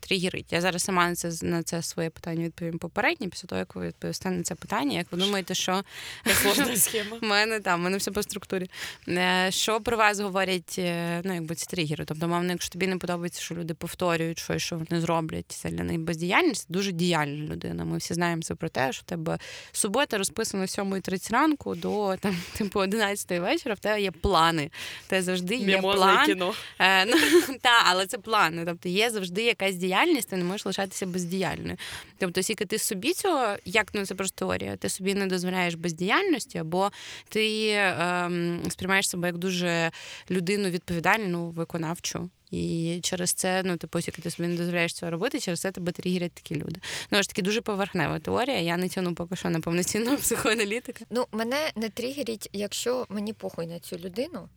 [0.00, 0.52] тригерить.
[0.52, 3.86] Я зараз сама на це на це своє питання відповім попереднє, після того, як ви
[3.86, 4.98] відповісте на це питання.
[4.98, 5.82] Як ви думаєте, що
[6.76, 7.16] схема.
[7.22, 8.70] у мене там, мене все по структурі.
[9.08, 12.04] Е, Що про вас говорять, е, ну, якби ці тригери?
[12.04, 15.84] Тобто, мовно, якщо тобі не подобається, що люди повторюють щось, що вони зроблять, це для
[15.84, 17.84] них бездіяльність, дуже діяльна людина.
[17.84, 19.38] Ми всі знаємо це про те, що в тебе
[19.72, 24.70] субота розписана з 7.30 ранку до там, типу, 11 вечора, в тебе є плани.
[25.06, 26.26] Тебе завжди є Мимозное план.
[26.26, 26.54] кино.
[26.78, 27.16] Е, ну,
[27.60, 28.64] та, але це плани.
[28.66, 31.76] Тобто є завжди якась діяльність, ти не можеш лишатися бездіяльною.
[32.18, 36.58] Тобто, оскільки ти собі цього, як ну це просто теорія, ти собі не дозволяєш бездіяльності,
[36.58, 36.90] або
[37.28, 39.90] ти ем, сприймаєш себе як дуже
[40.30, 42.30] людину відповідальну, виконавчу.
[42.54, 45.92] І через це, ну, типу, оскільки ти собі не дозволяєш цього робити, через це тебе
[45.92, 46.80] тригерять такі люди.
[47.10, 48.60] Ну, ж таки, дуже поверхнева теорія.
[48.60, 51.04] Я не тяну поки що на повноцінного психоаналітика.
[51.10, 54.48] Ну, мене не тригерить, якщо мені похуй на цю людину.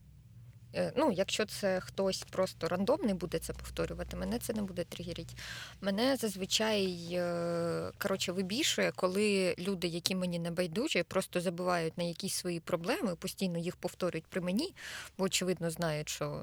[0.76, 5.34] Е, Ну, якщо це хтось просто рандомний буде це повторювати, мене це не буде тригерити.
[5.82, 12.34] Мене зазвичай е, коротше, вибішує, коли люди, які мені не байдужі, просто забувають на якісь
[12.34, 14.74] свої проблеми, постійно їх повторюють при мені,
[15.18, 16.42] бо очевидно знають, що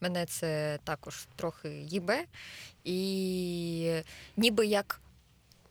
[0.00, 2.24] мене це також трохи їбе.
[2.84, 4.00] І
[4.36, 5.00] ніби як.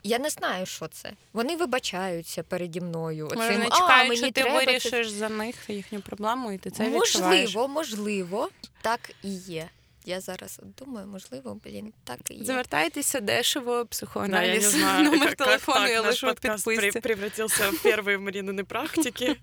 [0.04, 1.12] Я не знаю, що це.
[1.34, 3.26] Вони вибачаються переді мною.
[3.28, 7.16] Оцим, чекають, «А, що ти треба це за них їхню проблему, і ти це відчуваєш.
[7.16, 8.50] можливо, можливо,
[8.82, 9.70] так і є.
[10.05, 12.45] Я зараз от думаю, можливо, блін, так і є.
[12.45, 16.27] Звертайтеся дешево, Да, я не психоаналіз, знаю, номер как, как телефону я так наш лишу
[16.27, 17.01] в подкаст при- підписці.
[17.01, 19.37] превратился в первые Маринины практики.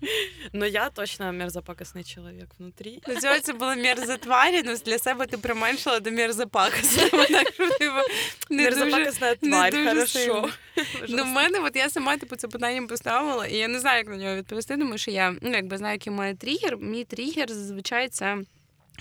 [0.52, 3.00] Но я точно мерзопакостный человек внутри.
[3.06, 7.10] До цього це було мерзотварі, ну для себе ти применшила до мерзопакості.
[7.10, 7.96] Так, що, типу,
[8.50, 8.84] не дуже...
[8.84, 10.06] Мерзопакостная не тварь, дуже хорошо.
[10.06, 10.50] сильно.
[11.08, 14.08] Ну, в мене, от я сама типу, це питання поставила, і я не знаю, як
[14.08, 16.76] на нього відповісти, тому що я ну, якби знаю, який має тригер.
[16.76, 18.38] Мій тригер зазвичай це.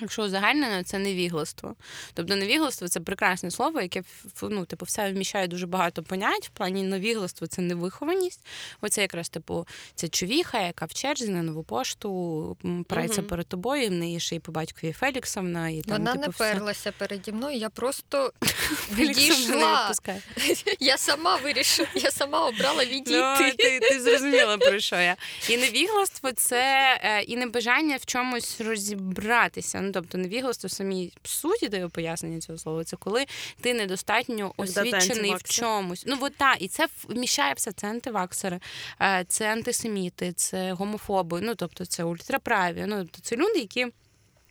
[0.00, 1.74] Якщо узагальнено, це невігластво.
[2.14, 4.02] Тобто невігластво це прекрасне слово, яке
[4.42, 6.46] ну, типу, все вміщає дуже багато понять.
[6.46, 8.40] В плані невігластво це невихованість.
[8.80, 12.56] Оце якраз типу це чувіха, яка в черзі на нову пошту
[12.88, 13.28] прається Мгм.
[13.28, 16.38] перед тобою, в неї ще й по батькові Феліксовна, і там, Вона типу, не все.
[16.54, 18.32] перлася переді мною, я просто
[18.92, 19.92] відійшла.
[20.80, 23.52] Я сама вирішила, я сама обрала Ну, відійти.
[23.58, 25.16] ти, ти зрозуміла, про що я.
[25.48, 26.60] І невігластво це
[27.04, 29.80] е, і небажання в чомусь розібратися.
[29.90, 32.84] Ну тобто невігластво в самій суті дає пояснення цього слова.
[32.84, 33.26] Це коли
[33.60, 36.04] ти недостатньо освічений в чомусь.
[36.06, 37.72] Ну от так, і це вміщає все.
[37.72, 38.60] Це антиваксери,
[39.00, 41.40] е, це антисеміти, це гомофоби.
[41.40, 42.84] Ну тобто це ультраправі.
[42.86, 43.86] Ну тобто це люди, які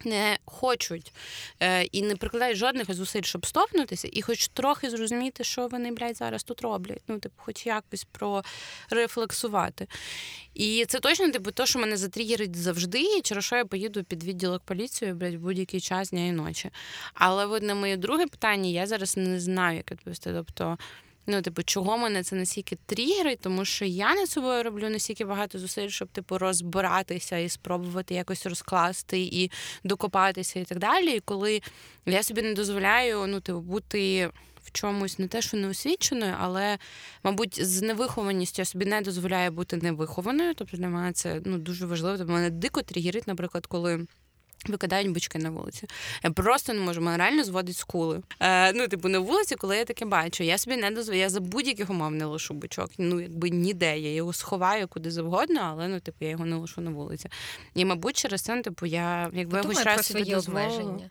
[0.06, 1.14] не хочуть
[1.60, 6.18] е, і не прикладають жодних зусиль, щоб стопнутися, і хоч трохи зрозуміти, що вони, блядь,
[6.18, 7.02] зараз тут роблять.
[7.08, 8.08] Ну, типу, хоч якось
[8.90, 9.88] прорефлексувати.
[10.54, 14.24] І це точно, типу, то, що мене затрігерить завжди, і через що я поїду під
[14.24, 16.70] відділок поліції, блядь, в будь-який час дня і ночі.
[17.14, 20.34] Але от на моє друге питання я зараз не знаю, як відповісти.
[20.34, 20.78] Тобто.
[21.32, 25.60] Ну, типу, чого мене це настільки тригерить, тому що я над собою роблю настільки багато
[25.60, 29.52] зусиль, щоб типу розбиратися і спробувати якось розкласти і
[29.84, 31.16] докопатися, і так далі.
[31.16, 31.62] І коли
[32.06, 34.30] я собі не дозволяю ну, типу, бути.
[34.64, 36.78] В чомусь не те, що неосвіченою, але,
[37.24, 40.54] мабуть, з невихованістю я собі не дозволяю бути невихованою.
[40.54, 42.18] Тобто для мене це ну, дуже важливо.
[42.18, 44.06] Тобто мене дико тригерить, наприклад, коли
[44.68, 45.88] Викидають бички на вулиці.
[46.24, 48.22] Я просто не можу, мене реально зводить скули.
[48.40, 51.40] Е, Ну, типу, на вулиці, коли я таке бачу, я собі не дозволяю, я за
[51.40, 52.92] будь-яких умов не лишу бичок.
[52.98, 54.00] Ну, якби ніде.
[54.00, 57.30] Я його сховаю куди завгодно, але ну, типу, я його не лишу на вулиці.
[57.76, 61.10] І, мабуть, через це, типу, я якби я хоч раз собі обмеження.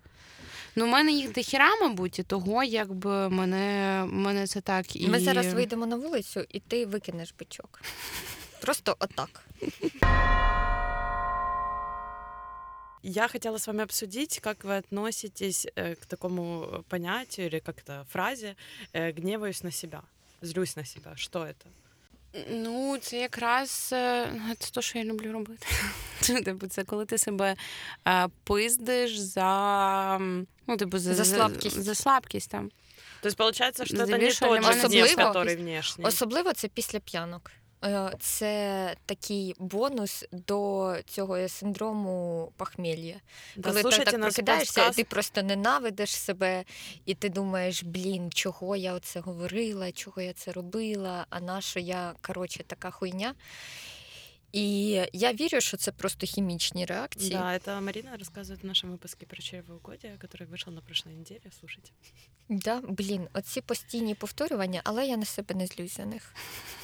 [0.77, 5.09] Ну, в мене їх дохіра, мабуть, і того, якби мене мене це так і.
[5.09, 7.81] Ми зараз вийдемо на вулицю, і ти викинеш бичок.
[8.61, 9.45] Просто отак.
[13.04, 18.56] Я хотела с вами обсудить, как вы относитесь э, к такому понятию или как-то фразе
[18.94, 20.04] э, «гневаюсь на себя»,
[20.42, 21.16] «злюсь на себя».
[21.16, 21.68] Что это?
[22.50, 25.68] Ну, це якраз це те, що я люблю робити.
[26.46, 27.56] Типу, це коли ти себе
[28.44, 30.20] пиздиш за
[30.68, 31.84] ну, типу, за, за слабкість.
[31.84, 32.72] За слабкість там.
[33.22, 34.46] Тобто, виходить, що це не тот же
[34.88, 36.06] гнев, який внешній.
[36.06, 37.52] Особливо це після п'янок.
[37.85, 43.15] Е, це такий бонус до цього синдрому похмілля.
[43.57, 46.65] Да, Коли ти так прокидаєшся, ти просто ненавидиш себе,
[47.07, 51.81] і ти думаєш, блін, чого я оце говорила, чого я це робила, а на що
[51.81, 53.35] я коротше така хуйня.
[54.54, 57.32] І я вірю, що це просто хімічні реакції.
[57.32, 61.52] Да, это Марина рассказывает в нашем выпуске про чревоугодие, который вышел на прошлой неделе.
[61.60, 61.92] Слушайте.
[62.50, 66.36] Да, блін, оці постійні повторювання, але я на себе не злюсь за них.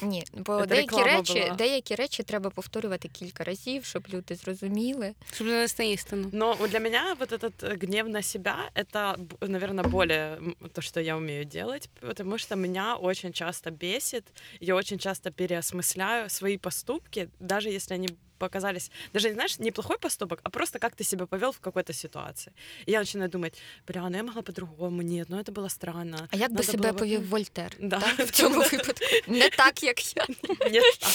[0.02, 1.54] Ні, бо деякі речі, була.
[1.54, 5.14] деякі речі треба повторювати кілька разів, щоб люди зрозуміли.
[5.32, 6.30] Щоб донести істину.
[6.32, 10.38] Но для меня вот этот э, гнев на себя, это, наверное, более
[10.72, 14.24] то, что я умею делать, потому что меня очень часто бесит,
[14.60, 20.49] я очень часто переосмысляю свои поступки, даже если они показались, даже, знаешь, неплохой поступок, а
[20.49, 22.53] просто как ты себя повел в какой-то ситуации.
[22.85, 26.27] И я начинаю думать, бля, ну я могла по-другому, нет, ну это было странно.
[26.31, 26.93] А як би себе было...
[26.93, 27.99] повів Вольтер да.
[27.99, 29.05] так, в цьому випадку?
[29.27, 30.25] Не так, як я.
[30.71, 31.11] Не так.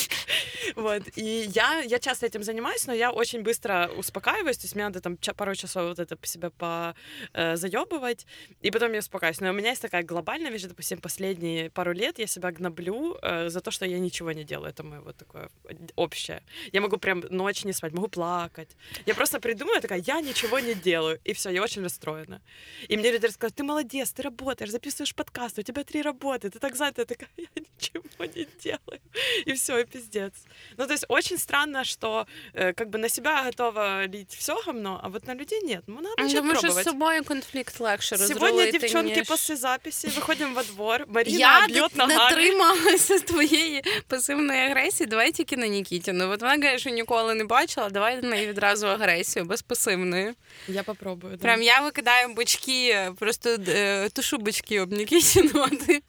[0.76, 1.02] Вот.
[1.18, 5.00] И я, я часто этим занимаюсь, но я очень быстро успокаиваюсь, то есть мне надо
[5.00, 8.26] там пару часов вот это себя позаебывать,
[8.62, 9.40] и потом я успокаиваюсь.
[9.40, 13.48] Но у меня есть такая глобальная вещь, допустим, последние пару лет я себя гноблю э,
[13.48, 14.70] за то, что я ничего не делаю.
[14.70, 15.48] Это мое вот такое
[15.96, 16.42] общее.
[16.72, 18.69] Я могу прям ночь не спать, могу плакать.
[19.05, 21.19] Я просто придумаю, такая, я ничего не делаю.
[21.23, 22.41] И все, я очень расстроена.
[22.89, 26.59] И мне люди рассказывают, ты молодец, ты работаешь, записываешь подкаст, у тебя три работы, ты
[26.59, 27.01] так занята.
[27.01, 29.01] Я такая, я ничего не делаю.
[29.45, 30.33] И все, и пиздец.
[30.77, 34.99] Ну, то есть очень странно, что э, как бы на себя готова лить все говно,
[35.03, 35.83] а вот на людей нет.
[35.87, 36.81] Ну, надо начать Думаю, пробовать.
[36.81, 39.27] Что с собой конфликт легче Сегодня, девчонки, ніж...
[39.27, 42.13] после записи выходим во двор, Марина я бьет ногами.
[42.13, 46.27] Я натрималася з твоєї пасивної агресії, давай тільки на Нікітіну.
[46.27, 50.34] Вот вона каже, що ніколи не бачила, давай на неї відразу агресію, без пасивної.
[50.68, 51.36] Я попробую.
[51.36, 51.42] Да.
[51.42, 56.02] Прям я викидаю бочки, просто е, тушу бочки об Нікітіну, а ти,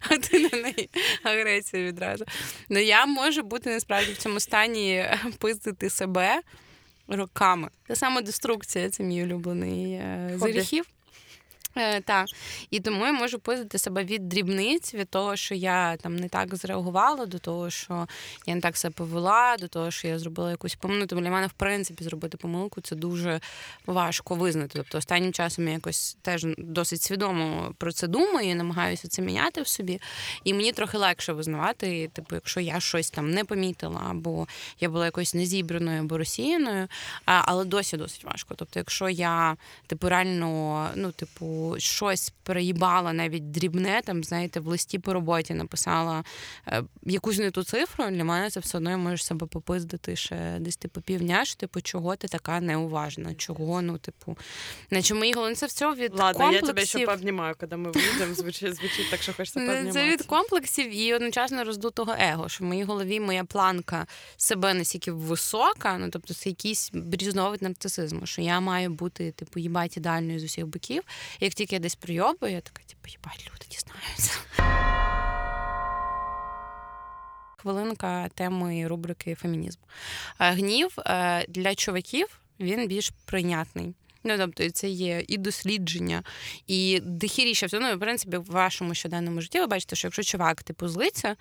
[0.00, 0.90] а ти на неї
[1.22, 2.24] агресію відразу.
[2.68, 5.06] Ну я можу бути насправді в цьому стані
[5.38, 6.40] пиздити себе
[7.08, 7.68] роками.
[7.86, 10.84] Та самодеструкція це мій улюблений е, з гріхів.
[11.76, 12.26] Е, Так,
[12.70, 16.54] і тому я можу пиздити себе від дрібниць, від того, що я там не так
[16.54, 18.08] зреагувала, до того, що
[18.46, 21.06] я не так себе повела, до того, що я зробила якусь помилку.
[21.06, 23.40] Тому для мене, в принципі, зробити помилку це дуже
[23.86, 24.70] важко визнати.
[24.74, 29.62] Тобто, останнім часом я якось теж досить свідомо про це думаю, і намагаюся це міняти
[29.62, 30.00] в собі.
[30.44, 34.46] І мені трохи легше визнавати, типу, якщо я щось там не помітила, або
[34.80, 36.88] я була якось незібраною або розсіяною,
[37.24, 38.54] але досі досить важко.
[38.54, 44.66] Тобто, якщо я типу реально, ну, типу типу, щось приїбала навіть дрібне, там, знаєте, в
[44.66, 46.24] листі по роботі написала
[46.66, 50.56] е, якусь не ту цифру, для мене це все одно я можу себе попиздити ще
[50.60, 54.38] десь типу півдня, що типу, чого ти така неуважна, чого, ну, типу,
[54.90, 56.66] наче мої голови це все від Ладно, комплексів.
[56.66, 59.92] я тебе ще пообнімаю, коли ми вийдемо, звучить, звучить так, що хочеться пообнімати.
[59.92, 65.12] Це від комплексів і одночасно роздутого его, що в моїй голові моя планка себе настільки
[65.12, 70.44] висока, ну тобто це якийсь різновид нарцисизму, що я маю бути, типу, їбать ідеальною з
[70.44, 71.02] усіх боків.
[71.48, 74.32] Як тільки я десь прийобую, я така, типу, їбать, люди дізнаються.
[77.56, 79.80] Хвилинка теми рубрики фемінізм.
[80.40, 83.94] Е, Гнів е, для чуваків він більш прийнятний.
[84.24, 86.22] Ну, тобто, це є і дослідження,
[86.66, 87.80] і дохіріше все.
[87.80, 91.36] Ну, в принципі, в вашому щоденному житті ви бачите, що якщо чувак типу злиться,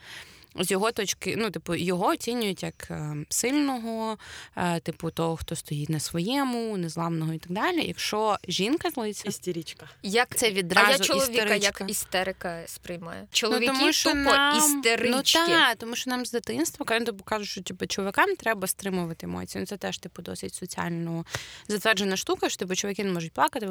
[0.60, 4.18] з його точки, ну, типу, його оцінюють як е, сильного,
[4.56, 7.86] е, типу, того, хто стоїть на своєму, незламного і так далі.
[7.88, 9.90] Якщо жінка злиться, Істеричка.
[10.04, 11.84] Як це відразу а я чоловіка істеричка.
[11.84, 13.22] як істерика сприймаю.
[13.22, 14.58] Ну, Чоловіки тому що тупо нам...
[14.58, 15.40] істерички.
[15.40, 19.26] Ну так, тому що нам з дитинства кажуть, типу, кажуть, що типу, чоловікам треба стримувати
[19.26, 19.60] емоції.
[19.60, 21.26] Ну, це теж типу досить соціально
[21.68, 23.70] затверджена штука, що типу, чоловіки не можуть плакати,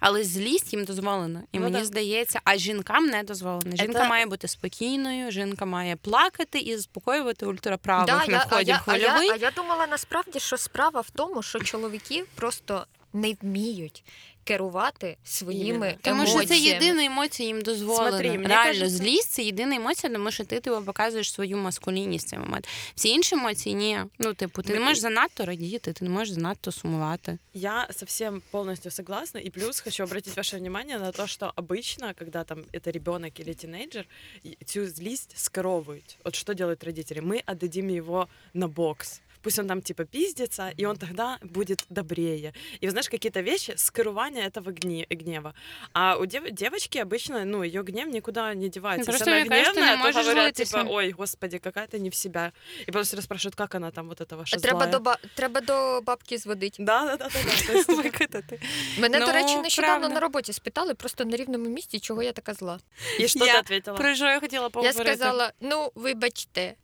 [0.00, 1.42] але злість їм дозволена.
[1.52, 1.84] І Ну, мені да.
[1.84, 3.76] здається, а жінкам не дозволено.
[3.76, 8.46] Жінка Это- має бути спокійною, жінка має плакати і заспокоювати ультраправих Да, на я, а,
[8.46, 12.24] вході в я, а, я, а я думала насправді, що справа в тому, що чоловіки
[12.34, 14.04] просто не вміють
[14.47, 15.97] керувати своїми Іменно.
[16.01, 16.45] Тому що емоціями.
[16.45, 18.09] це єдина емоція їм дозволена.
[18.09, 22.27] Смотри, мені Реально, кажеться- злість це єдина емоція, тому що ти типу, показуєш свою маскулінність
[22.27, 22.67] в цей момент.
[22.95, 23.99] Всі інші емоції ні.
[24.19, 27.37] Ну, типу, ти не Ми- можеш занадто радіти, ти не можеш занадто сумувати.
[27.53, 29.39] Я совсем полностью согласна.
[29.41, 33.53] И плюс хочу обратить ваше внимание на то, что обычно, когда там это ребенок или
[33.53, 34.05] тинейджер,
[34.45, 36.15] и цю злість скоровывают.
[36.25, 37.19] Вот что делают родители?
[37.21, 39.21] Мы отдадим его на бокс.
[39.41, 42.53] Пусть он там типа пиздится, и он тогда будет добрее.
[42.81, 45.53] И вот знаешь, какие-то вещи, скрывание этого гне- гнева.
[45.93, 49.11] А у дев- девочки обычно, ну, ее гнев никуда не девается.
[49.11, 50.77] Ну, Если просто она мне кажется, ты не гневная, то можешь говорят, злиться.
[50.77, 52.51] типа, ой, господи, какая ты не в себя.
[52.87, 54.91] И просто расспрашивают, как она там вот это ваша Треба злая.
[54.91, 56.83] до, ба- треба до бабки зводити.
[56.83, 57.67] Да, да, да, да, да.
[57.67, 58.59] То есть, Викатати.
[58.99, 60.13] Мене, Ну, до речі, нещодавно правда.
[60.13, 62.79] на роботі спитали просто на рівному місці, чого я така зла.
[63.19, 63.97] И что Я ты ответила?
[63.97, 65.09] Про що я хотіла поговорити?
[65.09, 66.75] Я сказала: ну, вибачте.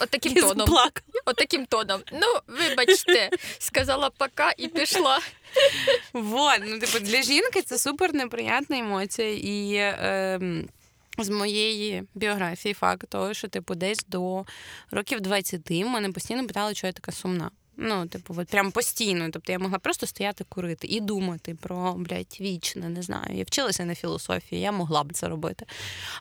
[0.00, 0.68] Отаким І тоном.
[1.24, 2.00] Отаким тоном.
[2.12, 3.30] Ну, вибачте.
[3.58, 5.20] Сказала пока і пішла.
[6.12, 9.30] Вот, ну, типу, для жінки це супер неприятна емоція.
[9.30, 10.40] І е,
[11.18, 14.44] з моєї біографії факт того, що типу десь до
[14.90, 17.50] років 20 мене постійно питали, що я така сумна.
[17.78, 19.30] Ну, типу, от прям постійно.
[19.30, 23.36] Тобто я могла просто стояти курити і думати про блядь, вічне, не знаю.
[23.36, 25.66] Я вчилася на філософії, я могла б це робити.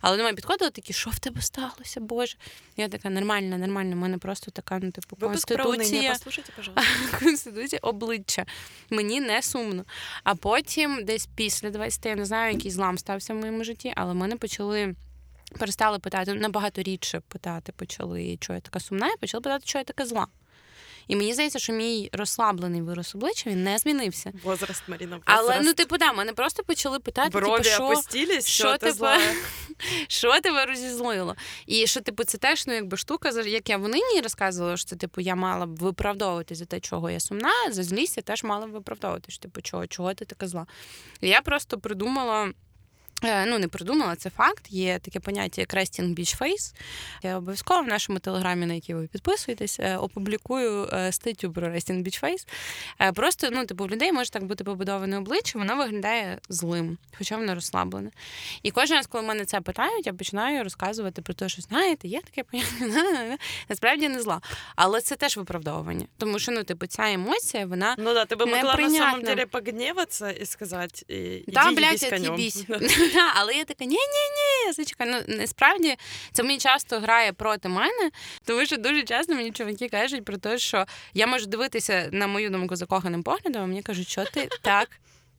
[0.01, 2.37] Але до мене підходили такі, що в тебе сталося, Боже?
[2.77, 3.95] Я така нормальна, нормальна.
[3.95, 6.11] У мене просто така, ну, типу, конституція.
[6.11, 6.91] послушайте, пожалуйста.
[7.19, 8.45] Конституція обличчя.
[8.89, 9.85] Мені не сумно.
[10.23, 14.13] А потім, десь після 20, я не знаю, який злам стався в моєму житті, але
[14.13, 14.95] мене почали.
[15.59, 19.83] Перестали питати набагато рідше питати, почали, що я така сумна, і почали питати, що я
[19.83, 20.27] така зла.
[21.07, 24.33] І мені здається, що мій розслаблений вираз обличчя він не змінився.
[24.43, 28.77] Возраст, Марина, Але ну, типу, да, мене просто почали питати, типу, що, опустились, що що
[28.77, 29.19] ти тебе-
[30.07, 31.35] що тебе розізлило?
[31.65, 34.95] І що, типу, це теж ну, якби штука, як я в нині розказувала, що це,
[34.95, 38.67] типу, я мала б виправдовувати за те, чого я сумна, за злість я теж мала
[38.67, 40.65] б виправдовувати, що, типу, чого, чого ти така зла.
[41.21, 42.51] І я просто придумала.
[43.25, 44.65] Е, Ну, не придумала, це факт.
[44.69, 46.73] Є таке поняття як resting beach face.
[47.23, 52.03] Я обов'язково в нашому телеграмі, на який ви підписуєтесь, е, опублікую е, статтю про resting
[52.03, 52.47] beach face.
[53.01, 57.37] Е, Просто, ну, типу, в людей може так бути побудоване обличчя, воно виглядає злим, хоча
[57.37, 58.11] воно розслаблене.
[58.63, 62.21] І кожен раз, коли мене це питають, я починаю розказувати про те, що знаєте, є
[62.21, 63.37] таке поняття,
[63.69, 64.41] насправді не зла.
[64.75, 66.05] Але це теж виправдовування.
[66.17, 67.95] Тому що, ну, типу, ця емоція, вона.
[67.97, 72.65] Ну да, ты бы могла на самом деле погневаться и сказать, и, Да, блядь, от'їбісь.
[73.35, 73.95] Але я така, ні, ні,
[74.67, 75.07] ні, зачекай.
[75.09, 75.95] Ну насправді
[76.31, 78.11] це мені часто грає проти мене,
[78.45, 82.49] тому що дуже часто мені чоловіки кажуть про те, що я можу дивитися на мою
[82.49, 84.89] думку закоханим поглядом, а мені кажуть, що ти так.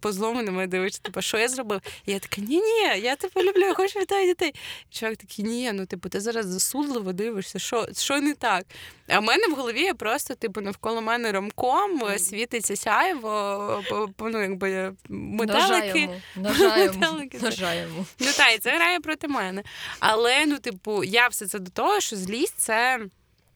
[0.00, 1.80] По злому на мене дивишся, типу, що я зробив?
[2.06, 4.54] І я така, ні, ні, я тебе люблю, я хочу вітаю дітей.
[4.90, 8.66] І чоловік такий, ні, ну типу, ти зараз засудливо дивишся, що, що не так.
[9.08, 13.82] А в мене в голові є просто, типу, навколо мене ромком, світиться сяйво,
[14.18, 14.92] ну, якби
[16.36, 18.06] ножаємо.
[18.18, 19.62] Ну так, і це грає проти мене.
[19.98, 23.00] Але ну, типу, я все це до того, що злість це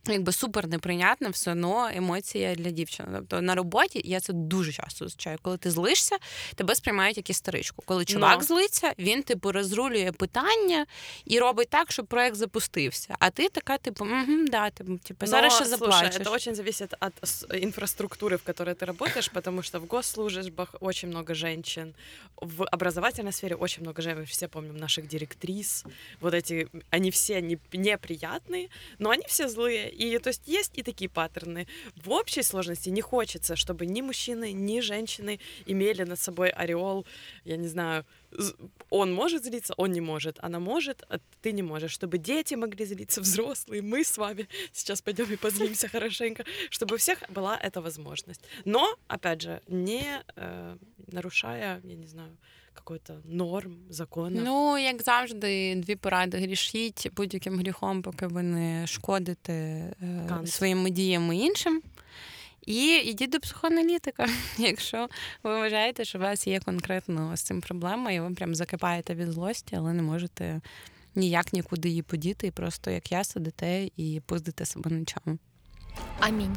[0.07, 3.09] якби супер неприйнятна все одно емоція для дівчини.
[3.13, 5.37] Тобто на роботі я це дуже часто зустрічаю.
[5.41, 6.17] Коли ти злишся,
[6.55, 7.83] тебе сприймають як істеричку.
[7.85, 8.45] Коли чувак Но.
[8.45, 10.85] злиться, він типу розрулює питання
[11.25, 13.15] і робить так, щоб проект запустився.
[13.19, 16.13] А ти така, типу, угу, да, типу, типу, зараз ще Но, заплачеш.
[16.13, 20.75] Слушай, это очень зависит от с- инфраструктуры, в которой ты работаешь, потому что в госслужбах
[20.79, 21.93] очень много женщин,
[22.37, 24.21] в образовательной сфере очень много женщин.
[24.21, 25.83] Мы все помним наших директрис.
[26.21, 28.69] Вот эти, они все не, неприятные,
[28.99, 29.88] но они все злые.
[29.90, 31.66] И то есть есть и такие паттерны.
[31.96, 37.06] В общей сложности не хочется, чтобы ни мужчины, ни женщины имели над собой ореол,
[37.44, 38.04] я не знаю,
[38.90, 42.84] он может злиться, он не может, она может, а ты не можешь, чтобы дети могли
[42.84, 47.80] злиться, взрослые, мы с вами сейчас пойдем и позлимся хорошенько, чтобы у всех была эта
[47.80, 48.40] возможность.
[48.64, 50.76] Но, опять же, не э,
[51.06, 52.36] нарушая, я не знаю,
[52.80, 54.42] какой-то норм, закона.
[54.44, 61.36] Ну, як завжди, дві поради: грішіть будь-яким гріхом, поки ви не шкодите е, своїми діями
[61.36, 61.82] іншим.
[62.66, 64.26] І йдіть до психоаналітика,
[64.58, 65.08] якщо
[65.42, 69.32] ви вважаєте, що у вас є конкретно з цим проблема, і ви прям закипаєте від
[69.32, 70.60] злості, але не можете
[71.14, 75.38] ніяк нікуди її подіти, і просто як я сидите і пиздите себе ночами.
[76.20, 76.56] Амінь.